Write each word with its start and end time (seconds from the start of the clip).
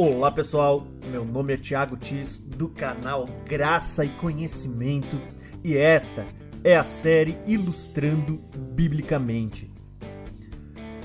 Olá 0.00 0.30
pessoal, 0.30 0.86
meu 1.10 1.24
nome 1.24 1.54
é 1.54 1.56
Thiago 1.56 1.96
Tis 1.96 2.38
do 2.38 2.68
canal 2.68 3.28
Graça 3.44 4.04
e 4.04 4.08
Conhecimento 4.08 5.20
e 5.64 5.76
esta 5.76 6.24
é 6.62 6.76
a 6.76 6.84
série 6.84 7.36
Ilustrando 7.48 8.40
Biblicamente. 8.76 9.68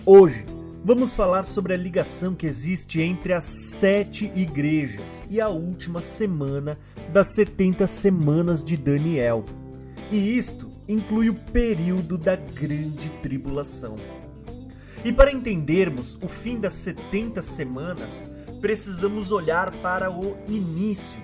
Hoje 0.05 0.45
vamos 0.85 1.15
falar 1.15 1.47
sobre 1.47 1.73
a 1.73 1.75
ligação 1.75 2.35
que 2.35 2.45
existe 2.45 3.01
entre 3.01 3.33
as 3.33 3.45
sete 3.45 4.31
igrejas 4.35 5.23
e 5.27 5.41
a 5.41 5.49
última 5.49 5.99
semana 5.99 6.77
das 7.11 7.29
70 7.29 7.87
semanas 7.87 8.63
de 8.63 8.77
Daniel. 8.77 9.43
E 10.11 10.37
isto 10.37 10.69
inclui 10.87 11.31
o 11.31 11.33
período 11.33 12.15
da 12.15 12.35
Grande 12.35 13.09
Tribulação. 13.23 13.95
E 15.03 15.11
para 15.11 15.31
entendermos 15.31 16.15
o 16.21 16.29
fim 16.29 16.59
das 16.59 16.75
70 16.75 17.41
semanas, 17.41 18.29
precisamos 18.63 19.29
olhar 19.29 19.75
para 19.81 20.09
o 20.09 20.37
início. 20.47 21.19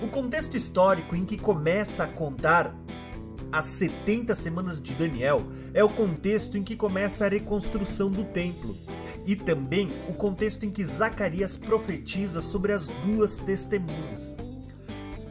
O 0.00 0.06
contexto 0.06 0.56
histórico 0.56 1.16
em 1.16 1.24
que 1.24 1.36
começa 1.36 2.04
a 2.04 2.06
contar 2.06 2.72
as 3.50 3.64
70 3.64 4.36
semanas 4.36 4.80
de 4.80 4.94
Daniel 4.94 5.48
é 5.72 5.82
o 5.82 5.88
contexto 5.88 6.56
em 6.56 6.62
que 6.62 6.76
começa 6.76 7.26
a 7.26 7.28
reconstrução 7.28 8.08
do 8.08 8.22
templo 8.22 8.76
e 9.26 9.34
também 9.34 9.90
o 10.08 10.14
contexto 10.14 10.64
em 10.64 10.70
que 10.70 10.84
Zacarias 10.84 11.56
profetiza 11.56 12.40
sobre 12.40 12.72
as 12.72 12.86
duas 13.04 13.38
testemunhas. 13.38 14.36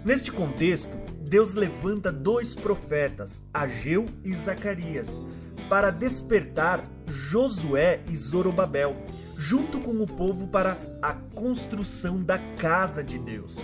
Neste 0.03 0.29
contexto, 0.29 0.97
Deus 1.21 1.53
levanta 1.53 2.11
dois 2.11 2.53
profetas, 2.53 3.47
Ageu 3.53 4.09
e 4.25 4.35
Zacarias, 4.35 5.23
para 5.69 5.89
despertar 5.89 6.85
Josué 7.07 8.01
e 8.09 8.17
Zorobabel, 8.17 8.97
junto 9.43 9.81
com 9.81 9.91
o 10.01 10.07
povo 10.07 10.47
para 10.47 10.77
a 11.01 11.13
construção 11.13 12.23
da 12.23 12.37
casa 12.37 13.03
de 13.03 13.19
Deus. 13.19 13.61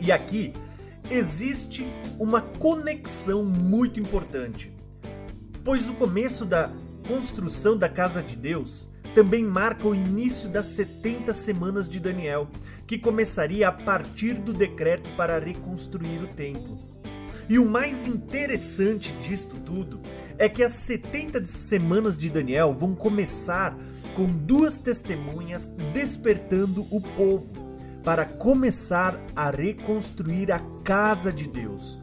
E 0.00 0.10
aqui 0.10 0.52
existe 1.08 1.86
uma 2.18 2.42
conexão 2.42 3.44
muito 3.44 4.00
importante, 4.00 4.74
pois 5.62 5.88
o 5.88 5.94
começo 5.94 6.44
da 6.44 6.72
construção 7.06 7.78
da 7.78 7.88
casa 7.88 8.20
de 8.20 8.34
Deus 8.34 8.88
também 9.14 9.44
marca 9.44 9.86
o 9.86 9.94
início 9.94 10.50
das 10.50 10.66
70 10.66 11.32
semanas 11.34 11.88
de 11.88 12.00
Daniel, 12.00 12.48
que 12.84 12.98
começaria 12.98 13.68
a 13.68 13.72
partir 13.72 14.34
do 14.34 14.52
decreto 14.52 15.08
para 15.16 15.38
reconstruir 15.38 16.20
o 16.20 16.26
templo. 16.26 16.80
E 17.48 17.60
o 17.60 17.64
mais 17.64 18.06
interessante 18.06 19.12
disto 19.20 19.56
tudo 19.60 20.00
é 20.36 20.48
que 20.48 20.64
as 20.64 20.72
70 20.72 21.44
semanas 21.44 22.18
de 22.18 22.28
Daniel 22.28 22.74
vão 22.76 22.92
começar 22.92 23.76
com 24.20 24.26
duas 24.26 24.78
testemunhas 24.78 25.74
despertando 25.94 26.86
o 26.90 27.00
povo 27.00 27.50
para 28.04 28.26
começar 28.26 29.18
a 29.34 29.48
reconstruir 29.48 30.52
a 30.52 30.58
casa 30.84 31.32
de 31.32 31.48
Deus, 31.48 31.98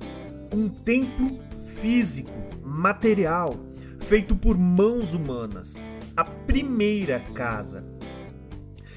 um 0.52 0.68
templo 0.68 1.40
físico, 1.62 2.34
material, 2.64 3.56
feito 4.00 4.36
por 4.36 4.58
mãos 4.58 5.14
humanas, 5.14 5.76
a 6.16 6.24
primeira 6.24 7.20
casa. 7.36 7.86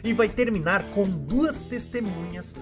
E 0.02 0.14
vai 0.14 0.30
terminar 0.30 0.84
com 0.92 1.06
duas 1.06 1.62
testemunhas 1.62 2.56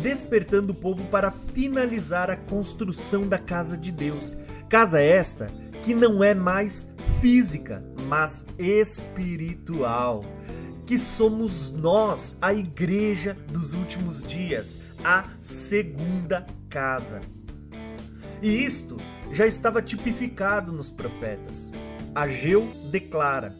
despertando 0.00 0.74
o 0.74 0.76
povo 0.76 1.06
para 1.06 1.32
finalizar 1.32 2.30
a 2.30 2.36
construção 2.36 3.26
da 3.26 3.38
casa 3.38 3.76
de 3.76 3.90
Deus. 3.90 4.36
Casa 4.68 5.00
esta 5.00 5.50
que 5.82 5.92
não 5.92 6.22
é 6.22 6.36
mais 6.36 6.94
física, 7.20 7.84
mas 8.16 8.46
espiritual. 8.60 10.24
Que 10.86 10.96
somos 10.96 11.72
nós, 11.72 12.38
a 12.40 12.54
igreja 12.54 13.36
dos 13.48 13.74
últimos 13.74 14.22
dias, 14.22 14.80
a 15.02 15.24
segunda 15.40 16.46
casa. 16.70 17.22
E 18.40 18.64
isto 18.64 18.98
já 19.32 19.48
estava 19.48 19.82
tipificado 19.82 20.70
nos 20.70 20.92
profetas. 20.92 21.72
Ageu 22.14 22.68
declara 22.92 23.52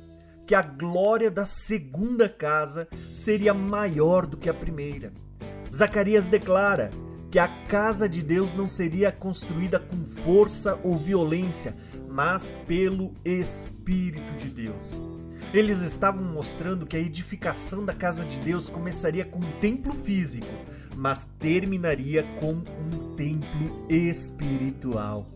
que 0.47 0.55
a 0.55 0.62
glória 0.62 1.33
da 1.33 1.45
segunda 1.45 2.28
casa 2.28 2.87
seria 3.12 3.53
maior 3.53 4.25
do 4.25 4.37
que 4.37 4.49
a 4.49 4.55
primeira. 4.55 5.12
Zacarias 5.75 6.28
declara 6.28 6.91
que 7.28 7.41
a 7.41 7.49
casa 7.67 8.09
de 8.09 8.23
Deus 8.23 8.55
não 8.55 8.69
seria 8.69 9.11
construída 9.11 9.81
com 9.81 10.05
força 10.05 10.78
ou 10.84 10.97
violência, 10.97 11.75
mas 12.15 12.55
pelo 12.69 13.13
Espírito 13.25 14.35
de 14.35 14.49
Deus. 14.49 15.03
Eles 15.53 15.81
estavam 15.81 16.23
mostrando 16.23 16.87
que 16.87 16.97
a 16.97 17.01
edificação 17.01 17.85
da 17.85 17.93
casa 17.93 18.25
de 18.25 18.39
Deus 18.39 18.69
começaria 18.69 19.25
com 19.25 19.41
um 19.41 19.53
templo 19.61 19.93
físico, 19.93 20.47
mas 20.97 21.29
terminaria 21.41 22.23
com 22.39 22.53
um 22.53 23.17
templo 23.17 23.91
espiritual. 23.91 25.29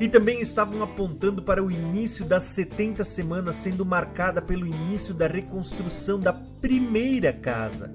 E 0.00 0.08
também 0.08 0.40
estavam 0.40 0.82
apontando 0.82 1.42
para 1.42 1.62
o 1.62 1.70
início 1.70 2.24
das 2.24 2.44
70 2.44 3.04
semanas, 3.04 3.56
sendo 3.56 3.84
marcada 3.84 4.40
pelo 4.40 4.66
início 4.66 5.12
da 5.12 5.26
reconstrução 5.26 6.18
da 6.18 6.32
primeira 6.32 7.34
casa 7.34 7.92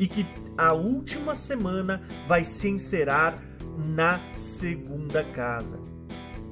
e 0.00 0.08
que 0.08 0.26
a 0.58 0.72
última 0.72 1.36
semana 1.36 2.02
vai 2.26 2.42
se 2.42 2.68
encerrar 2.68 3.40
na 3.78 4.20
segunda 4.36 5.22
casa. 5.22 5.91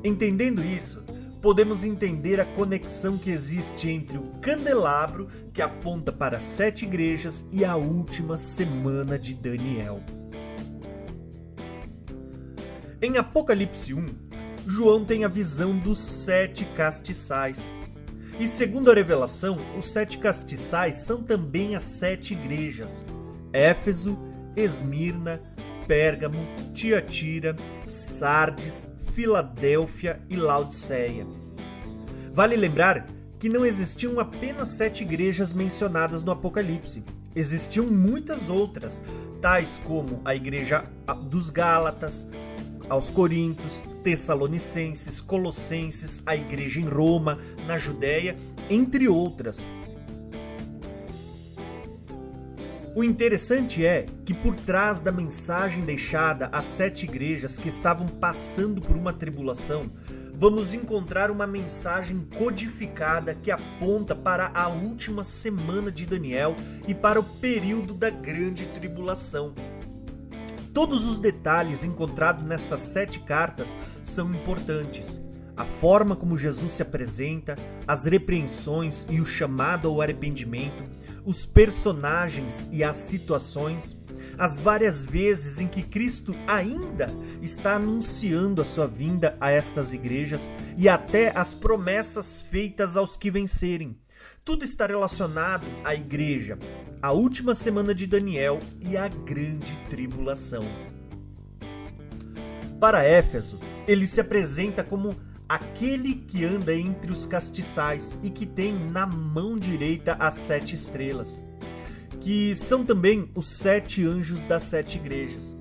Entendendo 0.03 0.65
isso, 0.65 1.05
podemos 1.43 1.85
entender 1.85 2.41
a 2.41 2.45
conexão 2.45 3.19
que 3.19 3.31
existe 3.31 3.89
entre 3.89 4.17
o 4.17 4.41
candelabro, 4.41 5.29
que 5.53 5.61
aponta 5.61 6.11
para 6.11 6.41
sete 6.41 6.85
igrejas, 6.85 7.47
e 7.53 7.65
a 7.65 7.77
última 7.77 8.37
semana 8.37 9.19
de 9.19 9.35
Daniel. 9.35 10.01
Em 13.03 13.17
Apocalipse 13.17 13.95
1, 13.95 14.15
João 14.67 15.05
tem 15.05 15.25
a 15.25 15.29
visão 15.29 15.77
dos 15.79 15.99
sete 15.99 16.65
castiçais. 16.65 17.73
E 18.39 18.47
segundo 18.47 18.91
a 18.91 18.95
revelação, 18.95 19.59
os 19.77 19.87
sete 19.87 20.19
castiçais 20.19 20.97
são 20.97 21.23
também 21.23 21.77
as 21.77 21.83
sete 21.83 22.33
igrejas, 22.33 23.05
Éfeso, 23.53 24.17
Esmirna, 24.57 25.41
Pérgamo, 25.87 26.39
Tiatira, 26.73 27.57
Sardes, 27.87 28.87
Filadélfia 29.15 30.21
e 30.29 30.37
Laodiceia. 30.37 31.27
Vale 32.33 32.55
lembrar 32.57 33.09
que 33.39 33.49
não 33.49 33.67
existiam 33.67 34.21
apenas 34.21 34.69
sete 34.71 35.03
igrejas 35.03 35.53
mencionadas 35.53 36.23
no 36.23 36.31
Apocalipse. 36.31 37.05
Existiam 37.35 37.87
muitas 37.87 38.49
outras, 38.49 39.03
tais 39.41 39.81
como 39.85 40.21
a 40.25 40.35
igreja 40.35 40.85
dos 41.29 41.51
Gálatas, 41.51 42.29
aos 42.89 43.11
Coríntios, 43.11 43.83
Tessalonicenses, 44.03 45.21
Colossenses, 45.21 46.23
a 46.27 46.37
igreja 46.37 46.81
em 46.81 46.85
Roma, 46.85 47.39
na 47.67 47.79
Judéia, 47.79 48.37
entre 48.69 49.09
outras. 49.09 49.67
O 53.01 53.03
interessante 53.03 53.83
é 53.83 54.05
que 54.27 54.35
por 54.35 54.55
trás 54.55 55.01
da 55.01 55.11
mensagem 55.11 55.87
deixada 55.87 56.51
às 56.53 56.67
sete 56.67 57.07
igrejas 57.07 57.57
que 57.57 57.67
estavam 57.67 58.07
passando 58.07 58.79
por 58.83 58.95
uma 58.95 59.11
tribulação, 59.11 59.89
vamos 60.35 60.75
encontrar 60.75 61.31
uma 61.31 61.47
mensagem 61.47 62.29
codificada 62.37 63.35
que 63.35 63.51
aponta 63.51 64.15
para 64.15 64.51
a 64.53 64.69
última 64.69 65.25
semana 65.25 65.91
de 65.91 66.05
Daniel 66.05 66.55
e 66.87 66.95
para 66.95 67.19
o 67.19 67.25
período 67.25 67.95
da 67.95 68.11
grande 68.11 68.67
tribulação. 68.67 69.55
Todos 70.75 71.07
os 71.07 71.19
detalhes 71.19 71.85
encontrados 71.85 72.47
nessas 72.47 72.81
sete 72.81 73.21
cartas 73.21 73.79
são 74.05 74.31
importantes. 74.31 75.19
A 75.57 75.65
forma 75.65 76.15
como 76.15 76.37
Jesus 76.37 76.73
se 76.73 76.83
apresenta, 76.83 77.57
as 77.89 78.05
repreensões 78.05 79.07
e 79.09 79.23
o 79.23 79.25
chamado 79.25 79.89
ao 79.89 80.03
arrependimento, 80.03 80.85
os 81.25 81.45
personagens 81.47 82.69
e 82.71 82.83
as 82.83 82.97
situações, 82.97 83.99
as 84.39 84.59
várias 84.59 85.05
vezes 85.05 85.61
em 85.61 85.67
que 85.67 85.83
Cristo 85.83 86.35
ainda 86.47 87.13
está 87.43 87.77
anunciando 87.77 88.63
a 88.63 88.65
sua 88.65 88.87
vinda 88.87 89.37
a 89.41 89.51
estas 89.51 89.93
igrejas 89.93 90.51
e 90.77 90.89
até 90.89 91.33
as 91.37 91.55
promessas 91.55 92.41
feitas 92.41 92.97
aos 92.97 93.17
que 93.17 93.31
vencerem. 93.31 93.97
Tudo 94.45 94.65
está 94.65 94.87
relacionado 94.87 95.67
à 95.85 95.95
igreja, 95.95 96.59
a 97.03 97.13
última 97.13 97.55
semana 97.55 97.95
de 97.95 98.07
Daniel 98.07 98.59
e 98.81 98.97
a 98.97 99.09
grande 99.09 99.79
tribulação. 99.89 100.65
Para 102.81 103.05
Éfeso, 103.05 103.61
ele 103.87 104.07
se 104.07 104.21
apresenta 104.21 104.83
como 104.83 105.15
aquele 105.51 106.15
que 106.15 106.45
anda 106.45 106.73
entre 106.73 107.11
os 107.11 107.27
castiçais 107.27 108.17
e 108.23 108.31
que 108.31 108.47
tem 108.47 108.73
na 108.73 109.05
mão 109.05 109.59
direita 109.59 110.15
as 110.15 110.37
sete 110.37 110.77
estrelas, 110.77 111.43
que 112.21 112.55
são 112.55 112.85
também 112.85 113.29
os 113.35 113.49
sete 113.49 114.07
anjos 114.07 114.45
das 114.45 114.63
sete 114.63 114.99
igrejas. 114.99 115.57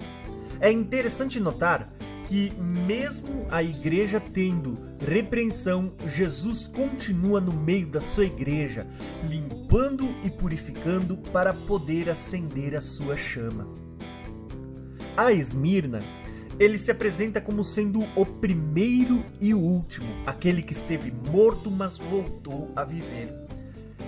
É 0.59 0.71
interessante 0.71 1.39
notar 1.39 1.91
que, 2.27 2.53
mesmo 2.59 3.47
a 3.49 3.63
igreja 3.63 4.19
tendo 4.19 4.77
repreensão, 4.99 5.91
Jesus 6.05 6.67
continua 6.67 7.41
no 7.41 7.51
meio 7.51 7.87
da 7.87 7.99
sua 7.99 8.25
igreja, 8.25 8.85
limpando 9.27 10.15
e 10.23 10.29
purificando 10.29 11.17
para 11.17 11.51
poder 11.51 12.11
acender 12.11 12.75
a 12.75 12.81
sua 12.81 13.17
chama. 13.17 13.67
A 15.17 15.33
Esmirna, 15.33 16.03
ele 16.59 16.77
se 16.77 16.91
apresenta 16.91 17.39
como 17.39 17.63
sendo 17.63 18.03
o 18.15 18.25
primeiro 18.25 19.25
e 19.39 19.53
o 19.53 19.59
último, 19.59 20.07
aquele 20.25 20.61
que 20.61 20.73
esteve 20.73 21.11
morto, 21.31 21.71
mas 21.71 21.97
voltou 21.97 22.71
a 22.75 22.83
viver. 22.83 23.33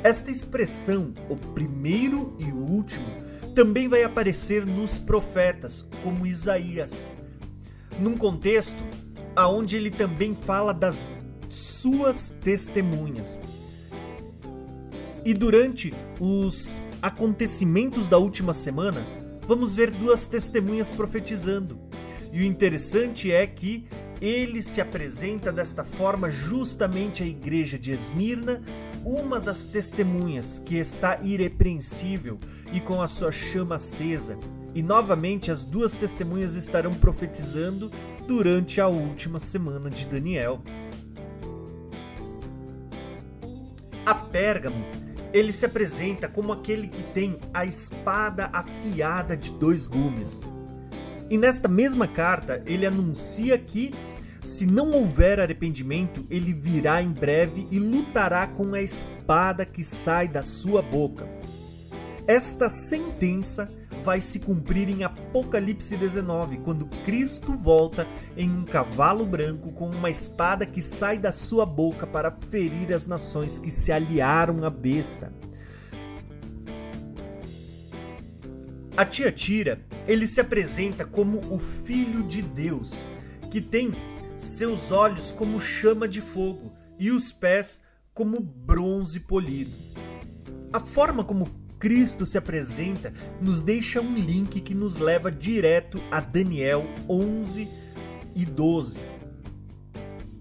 Esta 0.03 0.29
expressão, 0.29 1.13
o 1.29 1.35
primeiro 1.35 2.35
e 2.37 2.45
o 2.51 2.57
último, 2.57 3.07
também 3.55 3.87
vai 3.87 4.03
aparecer 4.03 4.65
nos 4.65 4.99
profetas, 4.99 5.87
como 6.03 6.27
Isaías 6.27 7.09
num 7.99 8.15
contexto 8.15 8.83
aonde 9.35 9.77
ele 9.77 9.91
também 9.91 10.35
fala 10.35 10.73
das 10.73 11.07
suas 11.49 12.31
testemunhas. 12.31 13.39
E 15.23 15.33
durante 15.33 15.93
os 16.19 16.81
acontecimentos 17.01 18.07
da 18.07 18.17
última 18.17 18.53
semana, 18.53 19.05
vamos 19.47 19.75
ver 19.75 19.91
duas 19.91 20.27
testemunhas 20.27 20.91
profetizando. 20.91 21.79
E 22.31 22.41
o 22.41 22.43
interessante 22.43 23.31
é 23.31 23.45
que 23.45 23.87
ele 24.21 24.61
se 24.61 24.79
apresenta 24.79 25.51
desta 25.51 25.83
forma 25.83 26.29
justamente 26.29 27.23
à 27.23 27.25
igreja 27.25 27.77
de 27.77 27.91
Esmirna, 27.91 28.61
uma 29.03 29.39
das 29.39 29.65
testemunhas 29.65 30.59
que 30.59 30.77
está 30.77 31.19
irrepreensível 31.21 32.39
e 32.71 32.79
com 32.79 33.01
a 33.01 33.07
sua 33.07 33.31
chama 33.31 33.75
acesa, 33.75 34.37
e 34.75 34.81
novamente 34.81 35.51
as 35.51 35.65
duas 35.65 35.95
testemunhas 35.95 36.55
estarão 36.55 36.93
profetizando 36.93 37.91
durante 38.27 38.79
a 38.79 38.87
última 38.87 39.39
semana 39.39 39.89
de 39.89 40.05
Daniel. 40.05 40.61
A 44.05 44.13
Pérgamo, 44.13 44.85
ele 45.33 45.51
se 45.51 45.65
apresenta 45.65 46.27
como 46.27 46.53
aquele 46.53 46.87
que 46.87 47.03
tem 47.03 47.37
a 47.53 47.65
espada 47.65 48.49
afiada 48.53 49.35
de 49.35 49.51
dois 49.51 49.87
gumes. 49.87 50.41
E 51.31 51.37
nesta 51.37 51.69
mesma 51.69 52.09
carta, 52.09 52.61
ele 52.65 52.85
anuncia 52.85 53.57
que 53.57 53.93
se 54.43 54.65
não 54.65 54.91
houver 54.91 55.39
arrependimento, 55.39 56.25
ele 56.29 56.53
virá 56.53 57.01
em 57.01 57.07
breve 57.07 57.65
e 57.71 57.79
lutará 57.79 58.45
com 58.47 58.73
a 58.73 58.81
espada 58.81 59.65
que 59.65 59.81
sai 59.81 60.27
da 60.27 60.43
sua 60.43 60.81
boca. 60.81 61.25
Esta 62.27 62.67
sentença 62.67 63.71
vai 64.03 64.19
se 64.19 64.41
cumprir 64.41 64.89
em 64.89 65.05
Apocalipse 65.05 65.95
19, 65.95 66.57
quando 66.65 66.85
Cristo 67.05 67.55
volta 67.55 68.05
em 68.35 68.49
um 68.49 68.65
cavalo 68.65 69.25
branco 69.25 69.71
com 69.71 69.89
uma 69.89 70.09
espada 70.09 70.65
que 70.65 70.81
sai 70.81 71.17
da 71.17 71.31
sua 71.31 71.65
boca 71.65 72.05
para 72.05 72.29
ferir 72.29 72.91
as 72.91 73.07
nações 73.07 73.57
que 73.57 73.71
se 73.71 73.89
aliaram 73.89 74.65
à 74.65 74.69
besta. 74.69 75.31
A 78.95 79.05
tia 79.05 79.31
Tira, 79.31 79.79
ele 80.05 80.27
se 80.27 80.41
apresenta 80.41 81.05
como 81.05 81.39
o 81.53 81.57
filho 81.57 82.23
de 82.23 82.41
Deus, 82.41 83.07
que 83.49 83.61
tem 83.61 83.93
seus 84.37 84.91
olhos 84.91 85.31
como 85.31 85.61
chama 85.61 86.07
de 86.07 86.19
fogo 86.19 86.73
e 86.99 87.09
os 87.09 87.31
pés 87.31 87.83
como 88.13 88.41
bronze 88.41 89.21
polido. 89.21 89.71
A 90.73 90.79
forma 90.79 91.23
como 91.23 91.49
Cristo 91.79 92.25
se 92.25 92.37
apresenta 92.37 93.13
nos 93.39 93.61
deixa 93.61 94.01
um 94.01 94.13
link 94.13 94.59
que 94.59 94.75
nos 94.75 94.97
leva 94.97 95.31
direto 95.31 96.01
a 96.11 96.19
Daniel 96.19 96.85
11 97.09 97.67
e 98.35 98.45
12 98.45 98.99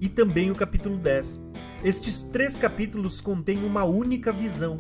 e 0.00 0.08
também 0.08 0.50
o 0.50 0.54
capítulo 0.56 0.96
10. 0.96 1.40
Estes 1.84 2.22
três 2.24 2.56
capítulos 2.56 3.20
contêm 3.20 3.64
uma 3.64 3.84
única 3.84 4.32
visão. 4.32 4.78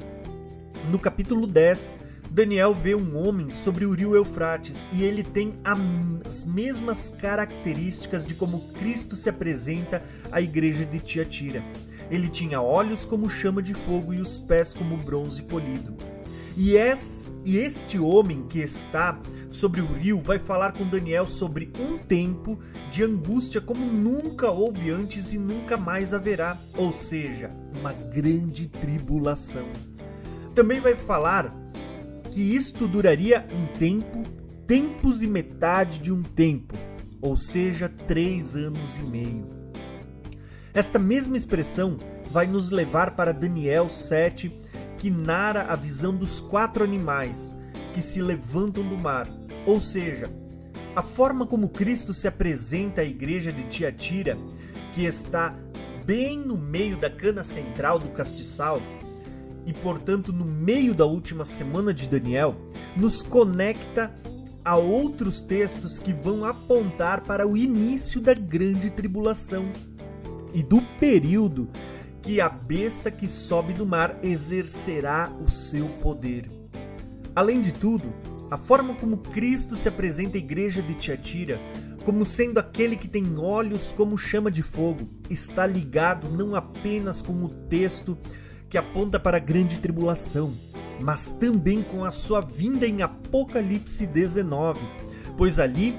No 0.90 0.98
capítulo 0.98 1.46
10, 1.46 1.94
Daniel 2.30 2.72
vê 2.72 2.94
um 2.94 3.16
homem 3.16 3.50
sobre 3.50 3.84
o 3.84 3.92
rio 3.92 4.14
Eufrates 4.14 4.88
e 4.92 5.02
ele 5.02 5.24
tem 5.24 5.58
as 5.64 6.44
mesmas 6.44 7.08
características 7.08 8.24
de 8.24 8.34
como 8.34 8.68
Cristo 8.74 9.16
se 9.16 9.28
apresenta 9.28 10.00
à 10.30 10.40
igreja 10.40 10.84
de 10.84 11.00
Tiatira. 11.00 11.64
Ele 12.08 12.28
tinha 12.28 12.62
olhos 12.62 13.04
como 13.04 13.28
chama 13.28 13.60
de 13.60 13.74
fogo 13.74 14.14
e 14.14 14.20
os 14.20 14.38
pés 14.38 14.72
como 14.72 14.96
bronze 14.96 15.42
polido. 15.42 15.96
E, 16.56 16.76
es, 16.76 17.28
e 17.44 17.56
este 17.56 17.98
homem 17.98 18.46
que 18.48 18.60
está 18.60 19.20
sobre 19.50 19.80
o 19.80 19.86
rio 19.86 20.20
vai 20.20 20.38
falar 20.38 20.72
com 20.72 20.86
Daniel 20.86 21.26
sobre 21.26 21.72
um 21.80 21.98
tempo 21.98 22.60
de 22.92 23.02
angústia 23.02 23.60
como 23.60 23.84
nunca 23.84 24.50
houve 24.50 24.90
antes 24.90 25.32
e 25.32 25.38
nunca 25.38 25.76
mais 25.76 26.14
haverá, 26.14 26.56
ou 26.76 26.92
seja, 26.92 27.50
uma 27.76 27.92
grande 27.92 28.68
tribulação. 28.68 29.66
Também 30.54 30.80
vai 30.80 30.94
falar 30.94 31.59
que 32.30 32.40
isto 32.54 32.86
duraria 32.86 33.46
um 33.52 33.78
tempo, 33.78 34.22
tempos 34.66 35.22
e 35.22 35.26
metade 35.26 35.98
de 35.98 36.12
um 36.12 36.22
tempo, 36.22 36.74
ou 37.20 37.36
seja, 37.36 37.88
três 37.88 38.54
anos 38.56 38.98
e 38.98 39.02
meio. 39.02 39.60
Esta 40.72 40.98
mesma 40.98 41.36
expressão 41.36 41.98
vai 42.30 42.46
nos 42.46 42.70
levar 42.70 43.16
para 43.16 43.32
Daniel 43.32 43.88
7, 43.88 44.52
que 44.98 45.10
narra 45.10 45.62
a 45.62 45.74
visão 45.74 46.14
dos 46.14 46.40
quatro 46.40 46.84
animais 46.84 47.56
que 47.92 48.00
se 48.00 48.22
levantam 48.22 48.84
do 48.84 48.96
mar. 48.96 49.28
Ou 49.66 49.80
seja, 49.80 50.30
a 50.94 51.02
forma 51.02 51.46
como 51.46 51.68
Cristo 51.68 52.14
se 52.14 52.28
apresenta 52.28 53.00
à 53.00 53.04
igreja 53.04 53.52
de 53.52 53.64
Tiatira, 53.64 54.38
que 54.92 55.04
está 55.04 55.56
bem 56.04 56.38
no 56.38 56.56
meio 56.56 56.96
da 56.96 57.10
cana 57.10 57.42
central 57.42 57.98
do 57.98 58.10
castiçal 58.10 58.80
e, 59.66 59.72
portanto, 59.72 60.32
no 60.32 60.44
meio 60.44 60.94
da 60.94 61.04
última 61.04 61.44
semana 61.44 61.92
de 61.92 62.08
Daniel, 62.08 62.56
nos 62.96 63.22
conecta 63.22 64.14
a 64.64 64.76
outros 64.76 65.42
textos 65.42 65.98
que 65.98 66.12
vão 66.12 66.44
apontar 66.44 67.22
para 67.22 67.46
o 67.46 67.56
início 67.56 68.20
da 68.20 68.34
grande 68.34 68.90
tribulação 68.90 69.66
e 70.52 70.62
do 70.62 70.82
período 70.98 71.68
que 72.22 72.40
a 72.40 72.48
besta 72.48 73.10
que 73.10 73.26
sobe 73.26 73.72
do 73.72 73.86
mar 73.86 74.18
exercerá 74.22 75.30
o 75.42 75.48
seu 75.48 75.88
poder. 75.88 76.50
Além 77.34 77.60
de 77.60 77.72
tudo, 77.72 78.12
a 78.50 78.58
forma 78.58 78.94
como 78.94 79.18
Cristo 79.18 79.76
se 79.76 79.88
apresenta 79.88 80.36
à 80.36 80.40
igreja 80.40 80.82
de 80.82 80.94
Tiatira, 80.94 81.58
como 82.04 82.24
sendo 82.24 82.58
aquele 82.58 82.96
que 82.96 83.08
tem 83.08 83.38
olhos 83.38 83.92
como 83.92 84.18
chama 84.18 84.50
de 84.50 84.62
fogo, 84.62 85.08
está 85.28 85.66
ligado 85.66 86.28
não 86.28 86.54
apenas 86.54 87.22
com 87.22 87.44
o 87.44 87.48
texto 87.48 88.18
que 88.70 88.78
aponta 88.78 89.18
para 89.18 89.36
a 89.36 89.40
grande 89.40 89.78
tribulação, 89.78 90.54
mas 91.00 91.32
também 91.32 91.82
com 91.82 92.04
a 92.04 92.10
sua 92.12 92.40
vinda 92.40 92.86
em 92.86 93.02
Apocalipse 93.02 94.06
19, 94.06 94.80
pois 95.36 95.58
ali 95.58 95.98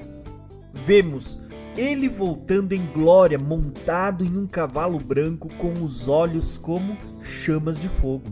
vemos 0.74 1.38
ele 1.76 2.08
voltando 2.08 2.74
em 2.74 2.86
glória, 2.88 3.38
montado 3.38 4.24
em 4.24 4.38
um 4.38 4.48
cavalo 4.48 5.00
branco 5.00 5.50
com 5.58 5.84
os 5.84 6.08
olhos 6.08 6.58
como 6.58 6.98
chamas 7.22 7.78
de 7.78 7.90
fogo. 7.90 8.32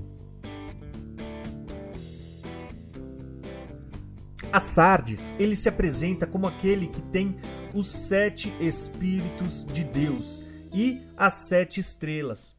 A 4.52 4.60
Sardes, 4.60 5.36
ele 5.38 5.56
se 5.56 5.70
apresenta 5.70 6.26
como 6.26 6.48
aquele 6.48 6.88
que 6.88 7.02
tem 7.02 7.36
os 7.74 7.88
sete 7.88 8.52
Espíritos 8.60 9.64
de 9.66 9.84
Deus 9.84 10.44
e 10.74 11.02
as 11.16 11.34
sete 11.36 11.80
estrelas. 11.80 12.59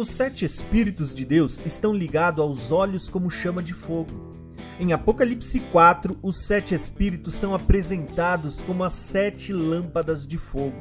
Os 0.00 0.08
sete 0.08 0.46
Espíritos 0.46 1.14
de 1.14 1.26
Deus 1.26 1.62
estão 1.66 1.92
ligados 1.92 2.42
aos 2.42 2.72
olhos 2.72 3.10
como 3.10 3.30
chama 3.30 3.62
de 3.62 3.74
fogo. 3.74 4.32
Em 4.78 4.94
Apocalipse 4.94 5.60
4, 5.60 6.18
os 6.22 6.38
sete 6.38 6.74
espíritos 6.74 7.34
são 7.34 7.54
apresentados 7.54 8.62
como 8.62 8.82
as 8.82 8.94
sete 8.94 9.52
lâmpadas 9.52 10.26
de 10.26 10.38
fogo. 10.38 10.80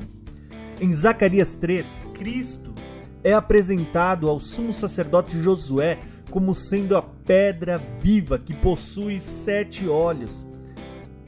Em 0.80 0.94
Zacarias 0.94 1.58
3, 1.58 2.12
Cristo 2.14 2.74
é 3.22 3.34
apresentado 3.34 4.30
ao 4.30 4.40
sumo 4.40 4.72
sacerdote 4.72 5.38
Josué 5.38 6.00
como 6.32 6.56
sendo 6.56 6.96
a 6.96 7.02
pedra 7.02 7.78
viva 8.02 8.40
que 8.40 8.54
possui 8.54 9.20
sete 9.20 9.86
olhos. 9.86 10.48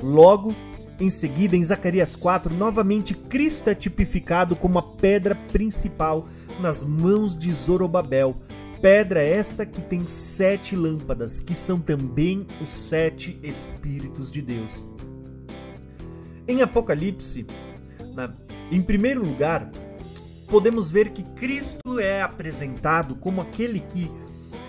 Logo, 0.02 0.56
em 0.98 1.10
seguida, 1.10 1.58
em 1.58 1.64
Zacarias 1.64 2.16
4, 2.16 2.56
novamente 2.56 3.14
Cristo 3.14 3.70
é 3.70 3.76
tipificado 3.76 4.56
como 4.56 4.80
a 4.80 4.82
pedra 4.82 5.36
principal 5.52 6.26
nas 6.60 6.84
mãos 6.84 7.36
de 7.36 7.54
Zorobabel, 7.54 8.36
Pedra 8.82 9.24
esta 9.24 9.64
que 9.64 9.80
tem 9.80 10.08
sete 10.08 10.76
lâmpadas, 10.76 11.40
que 11.40 11.54
são 11.54 11.80
também 11.80 12.48
os 12.60 12.70
sete 12.70 13.40
Espíritos 13.44 14.32
de 14.32 14.42
Deus. 14.42 14.88
Em 16.48 16.64
Apocalipse, 16.64 17.46
né, 18.16 18.34
em 18.72 18.82
primeiro 18.82 19.24
lugar, 19.24 19.72
podemos 20.48 20.90
ver 20.90 21.12
que 21.12 21.24
Cristo 21.36 22.00
é 22.00 22.24
apresentado 22.24 23.16
como 23.16 23.40
aquele 23.40 23.82
que 23.82 24.10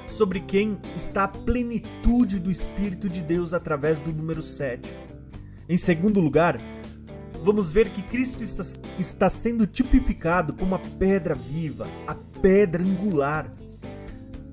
sobre 0.07 0.41
quem 0.41 0.77
está 0.95 1.25
a 1.25 1.29
plenitude 1.29 2.39
do 2.39 2.51
Espírito 2.51 3.09
de 3.09 3.23
Deus 3.23 3.55
através 3.55 3.99
do 3.99 4.12
número 4.12 4.43
7. 4.43 4.93
Em 5.67 5.79
segundo 5.79 6.21
lugar, 6.21 6.61
vamos 7.42 7.72
ver 7.72 7.90
que 7.90 8.02
Cristo 8.02 8.42
está 8.99 9.28
sendo 9.28 9.66
tipificado 9.66 10.54
como 10.54 10.75
a 10.75 10.78
pedra 10.78 11.34
viva, 11.34 11.88
a 12.06 12.14
pedra 12.14 12.82
angular, 12.82 13.52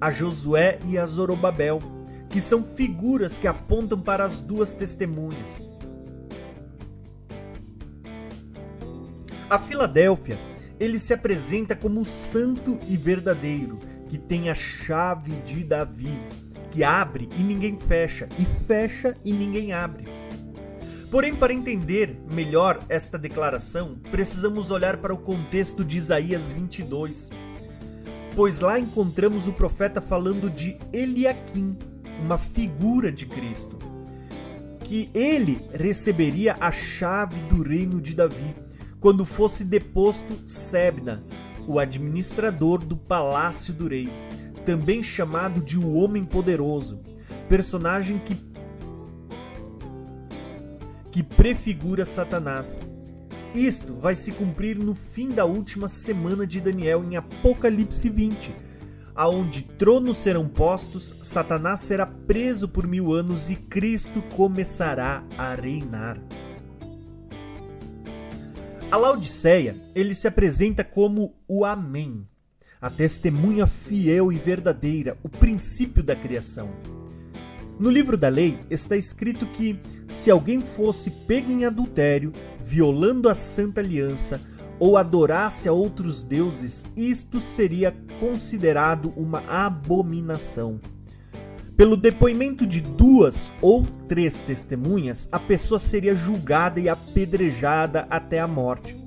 a 0.01 0.11
Josué 0.11 0.79
e 0.85 0.97
a 0.97 1.05
Zorobabel, 1.05 1.79
que 2.29 2.41
são 2.41 2.63
figuras 2.63 3.37
que 3.37 3.47
apontam 3.47 3.99
para 3.99 4.25
as 4.25 4.39
duas 4.39 4.73
testemunhas. 4.73 5.61
A 9.49 9.59
Filadélfia, 9.59 10.37
ele 10.79 10.97
se 10.99 11.13
apresenta 11.13 11.75
como 11.75 12.03
santo 12.05 12.79
e 12.87 12.97
verdadeiro, 12.97 13.79
que 14.07 14.17
tem 14.17 14.49
a 14.49 14.55
chave 14.55 15.31
de 15.41 15.63
Davi, 15.63 16.19
que 16.71 16.83
abre 16.83 17.29
e 17.37 17.43
ninguém 17.43 17.77
fecha, 17.77 18.27
e 18.39 18.45
fecha 18.45 19.15
e 19.23 19.31
ninguém 19.31 19.73
abre. 19.73 20.18
Porém, 21.09 21.35
para 21.35 21.51
entender 21.51 22.21
melhor 22.29 22.85
esta 22.87 23.17
declaração, 23.17 23.97
precisamos 24.11 24.69
olhar 24.69 24.97
para 24.97 25.13
o 25.13 25.17
contexto 25.17 25.83
de 25.83 25.97
Isaías 25.97 26.51
22, 26.51 27.31
pois 28.35 28.59
lá 28.59 28.79
encontramos 28.79 29.47
o 29.47 29.53
profeta 29.53 29.99
falando 29.99 30.51
de 30.51 30.77
Eliakim, 30.93 31.75
uma 32.23 32.37
figura 32.37 33.11
de 33.11 33.25
Cristo, 33.25 33.79
que 34.81 35.09
ele 35.15 35.59
receberia 35.73 36.55
a 36.59 36.71
chave 36.71 37.41
do 37.43 37.63
reino 37.63 37.99
de 37.99 38.13
Davi 38.13 38.53
quando 38.99 39.25
fosse 39.25 39.63
deposto 39.63 40.37
Sebna, 40.45 41.23
o 41.67 41.79
administrador 41.79 42.85
do 42.85 42.95
palácio 42.95 43.73
do 43.73 43.87
rei, 43.87 44.09
também 44.63 45.01
chamado 45.01 45.59
de 45.63 45.75
o 45.75 45.91
Homem 45.95 46.23
Poderoso, 46.23 47.01
personagem 47.47 48.19
que 48.19 48.35
que 51.11 51.23
prefigura 51.23 52.05
Satanás. 52.05 52.81
Isto 53.53 53.95
vai 53.95 54.15
se 54.15 54.31
cumprir 54.31 54.77
no 54.77 54.93
fim 54.93 55.29
da 55.29 55.45
última 55.45 55.87
semana 55.87 56.45
de 56.45 56.61
Daniel 56.61 57.03
em 57.03 57.15
Apocalipse 57.15 58.07
20, 58.09 58.55
aonde 59.15 59.63
tronos 59.63 60.17
serão 60.17 60.47
postos, 60.47 61.15
Satanás 61.21 61.81
será 61.81 62.05
preso 62.05 62.69
por 62.69 62.85
mil 62.85 63.11
anos 63.11 63.49
e 63.49 63.55
Cristo 63.55 64.21
começará 64.35 65.23
a 65.37 65.55
reinar. 65.55 66.21
A 68.91 68.97
Laodiceia, 68.97 69.75
ele 69.93 70.15
se 70.15 70.27
apresenta 70.27 70.83
como 70.83 71.35
o 71.47 71.65
Amém, 71.65 72.27
a 72.81 72.89
testemunha 72.89 73.67
fiel 73.67 74.31
e 74.31 74.37
verdadeira, 74.37 75.17
o 75.21 75.29
princípio 75.29 76.01
da 76.01 76.15
criação. 76.15 76.98
No 77.79 77.89
livro 77.89 78.17
da 78.17 78.27
lei 78.27 78.59
está 78.69 78.97
escrito 78.97 79.45
que, 79.45 79.79
se 80.09 80.29
alguém 80.29 80.61
fosse 80.61 81.09
pego 81.09 81.49
em 81.49 81.63
adultério, 81.63 82.33
violando 82.59 83.29
a 83.29 83.33
santa 83.33 83.79
aliança, 83.79 84.41
ou 84.77 84.97
adorasse 84.97 85.69
a 85.69 85.71
outros 85.71 86.21
deuses, 86.21 86.85
isto 86.95 87.39
seria 87.39 87.95
considerado 88.19 89.13
uma 89.15 89.41
abominação. 89.47 90.79
Pelo 91.77 91.95
depoimento 91.95 92.67
de 92.67 92.81
duas 92.81 93.49
ou 93.61 93.85
três 94.09 94.41
testemunhas, 94.41 95.29
a 95.31 95.39
pessoa 95.39 95.79
seria 95.79 96.13
julgada 96.13 96.81
e 96.81 96.89
apedrejada 96.89 98.05
até 98.09 98.41
a 98.41 98.47
morte. 98.47 99.01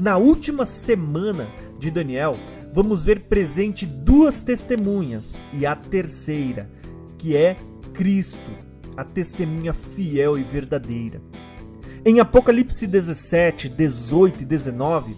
Na 0.00 0.16
última 0.16 0.66
semana 0.66 1.46
de 1.78 1.92
Daniel, 1.92 2.36
vamos 2.72 3.04
ver 3.04 3.20
presente 3.28 3.86
duas 3.86 4.42
testemunhas 4.42 5.40
e 5.52 5.64
a 5.64 5.76
terceira, 5.76 6.68
que 7.16 7.36
é 7.36 7.56
Cristo, 7.98 8.52
a 8.96 9.02
testemunha 9.02 9.72
fiel 9.72 10.38
e 10.38 10.44
verdadeira. 10.44 11.20
Em 12.04 12.20
Apocalipse 12.20 12.86
17, 12.86 13.68
18 13.68 14.42
e 14.42 14.46
19, 14.46 15.16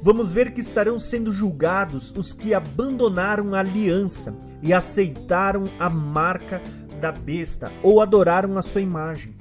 vamos 0.00 0.32
ver 0.32 0.52
que 0.52 0.60
estarão 0.60 1.00
sendo 1.00 1.32
julgados 1.32 2.14
os 2.16 2.32
que 2.32 2.54
abandonaram 2.54 3.52
a 3.52 3.58
aliança 3.58 4.32
e 4.62 4.72
aceitaram 4.72 5.64
a 5.76 5.90
marca 5.90 6.62
da 7.00 7.10
besta 7.10 7.72
ou 7.82 8.00
adoraram 8.00 8.56
a 8.56 8.62
sua 8.62 8.80
imagem. 8.80 9.34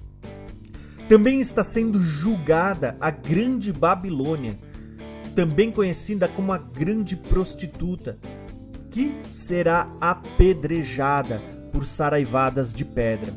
Também 1.07 1.39
está 1.39 1.63
sendo 1.63 2.01
julgada 2.01 2.97
a 2.99 3.11
Grande 3.11 3.71
Babilônia, 3.71 4.57
também 5.35 5.71
conhecida 5.71 6.27
como 6.27 6.51
a 6.51 6.57
Grande 6.57 7.15
Prostituta, 7.15 8.17
que 8.89 9.21
será 9.31 9.87
apedrejada 10.01 11.58
por 11.71 11.85
saraivadas 11.85 12.73
de 12.73 12.83
pedra. 12.83 13.33